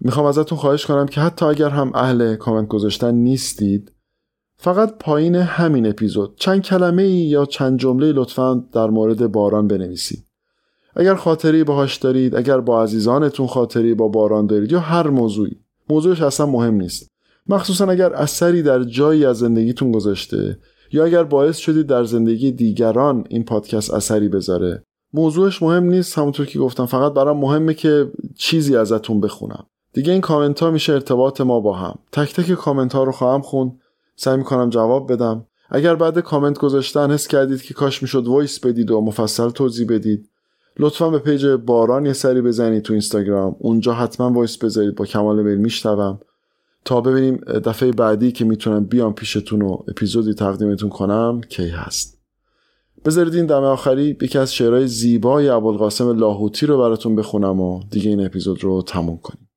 [0.00, 3.92] می‌خوام ازتون خواهش کنم که حتی اگر هم اهل کامنت گذاشتن نیستید
[4.62, 10.24] فقط پایین همین اپیزود چند کلمه ای یا چند جمله لطفا در مورد باران بنویسید.
[10.96, 15.56] اگر خاطره‌ای باهاش دارید اگر با عزیزانتون خاطره‌ای با باران دارید یا هر موضوعی
[15.90, 17.08] موضوعش اصلا مهم نیست.
[17.46, 20.58] مخصوصا اگر اثری در جایی از زندگیتون گذاشته
[20.92, 24.82] یا اگر باعث شدید در زندگی دیگران این پادکست اثری بذاره.
[25.12, 29.66] موضوعش مهم نیست همونطور که گفتم فقط برام مهمه که چیزی ازتون بخونم.
[29.92, 31.98] دیگه این کامنت ها میشه ارتباط ما با هم.
[32.12, 33.78] تک تک کامنت ها رو خواهم خوند
[34.22, 35.46] سعی می‌کنم جواب بدم.
[35.70, 40.30] اگر بعد کامنت گذاشتن حس کردید که کاش می‌شد voice بدید و مفصل توضیح بدید.
[40.78, 43.56] لطفا به page باران یه سری بزنید تو اینستاگرام.
[43.58, 44.94] اونجا حتما voice بذارید.
[44.94, 46.20] با کمال میل میشنوم.
[46.84, 52.18] تا ببینیم دفعه بعدی که می‌تونم بیام پیشتون و اپیزودی تقدیمتون کنم کی هست؟
[53.04, 58.10] بذارید این دم آخری یکی از شعرهای زیبای ابوالقاسم لاهوتی رو براتون بخونم و دیگه
[58.10, 59.48] این اپیزود رو تموم کنیم.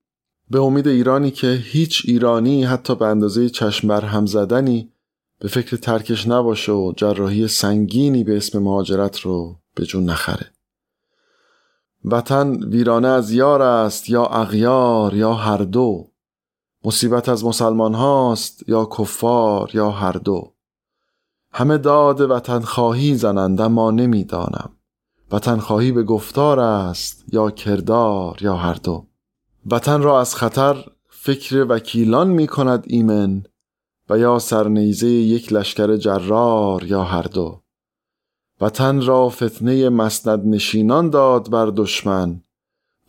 [0.49, 4.91] به امید ایرانی که هیچ ایرانی حتی به اندازه چشم هم زدنی
[5.39, 10.51] به فکر ترکش نباشه و جراحی سنگینی به اسم مهاجرت رو به جون نخره.
[12.05, 16.07] وطن ویرانه از یار است یا اغیار یا هر دو.
[16.83, 20.53] مصیبت از مسلمان هاست یا کفار یا هر دو.
[21.51, 24.69] همه داد وطن خواهی زنند اما نمی‌دانم.
[25.31, 29.07] وطن خواهی به گفتار است یا کردار یا هر دو.
[29.71, 33.43] وطن را از خطر فکر وکیلان می کند ایمن
[34.09, 37.61] و یا سرنیزه یک لشکر جرار یا هر دو.
[38.61, 42.41] وطن را فتنه مسند نشینان داد بر دشمن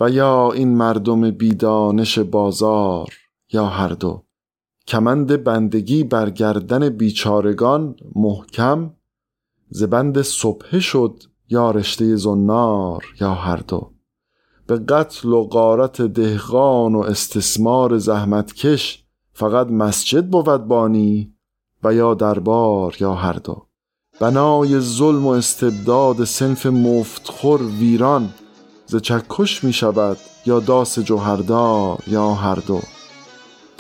[0.01, 3.09] و یا این مردم بیدانش بازار
[3.53, 4.25] یا هر دو.
[4.87, 8.91] کمند بندگی بر گردن بیچارگان محکم
[9.69, 13.96] زبند صبحه شد یا رشته زنار یا هر دو.
[14.67, 21.33] به قتل و غارت دهقان و استثمار زحمتکش فقط مسجد بود بانی
[21.85, 23.67] و یا دربار یا هر دو.
[24.21, 28.35] بنای ظلم و استبداد سنف مفتخور ویران
[28.87, 32.81] ز چکش می شود یا داس جوهردار یا هر دو.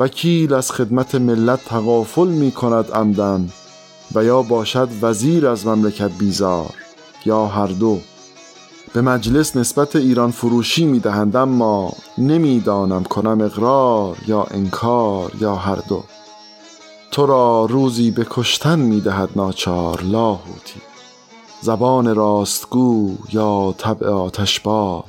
[0.01, 3.49] وکیل از خدمت ملت تغافل می کند عمدن
[4.15, 6.75] و یا باشد وزیر از مملکت بیزار
[7.25, 7.99] یا هر دو.
[8.97, 15.77] به مجلس نسبت ایران فروشی می دهند اما نمی‌دانم کنم اقرار یا انکار یا هر
[15.77, 16.05] دو.
[17.11, 20.81] تو را روزی به کشتن می دهد ناچار لاهوتی.
[21.61, 25.05] زبان راستگو یا طبع آتشبار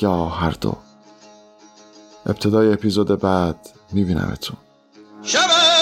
[0.00, 0.72] یا هر دو.
[2.26, 3.56] ابتدای اپیزود بعد
[3.92, 4.56] میبینمتون.
[5.22, 5.73] شب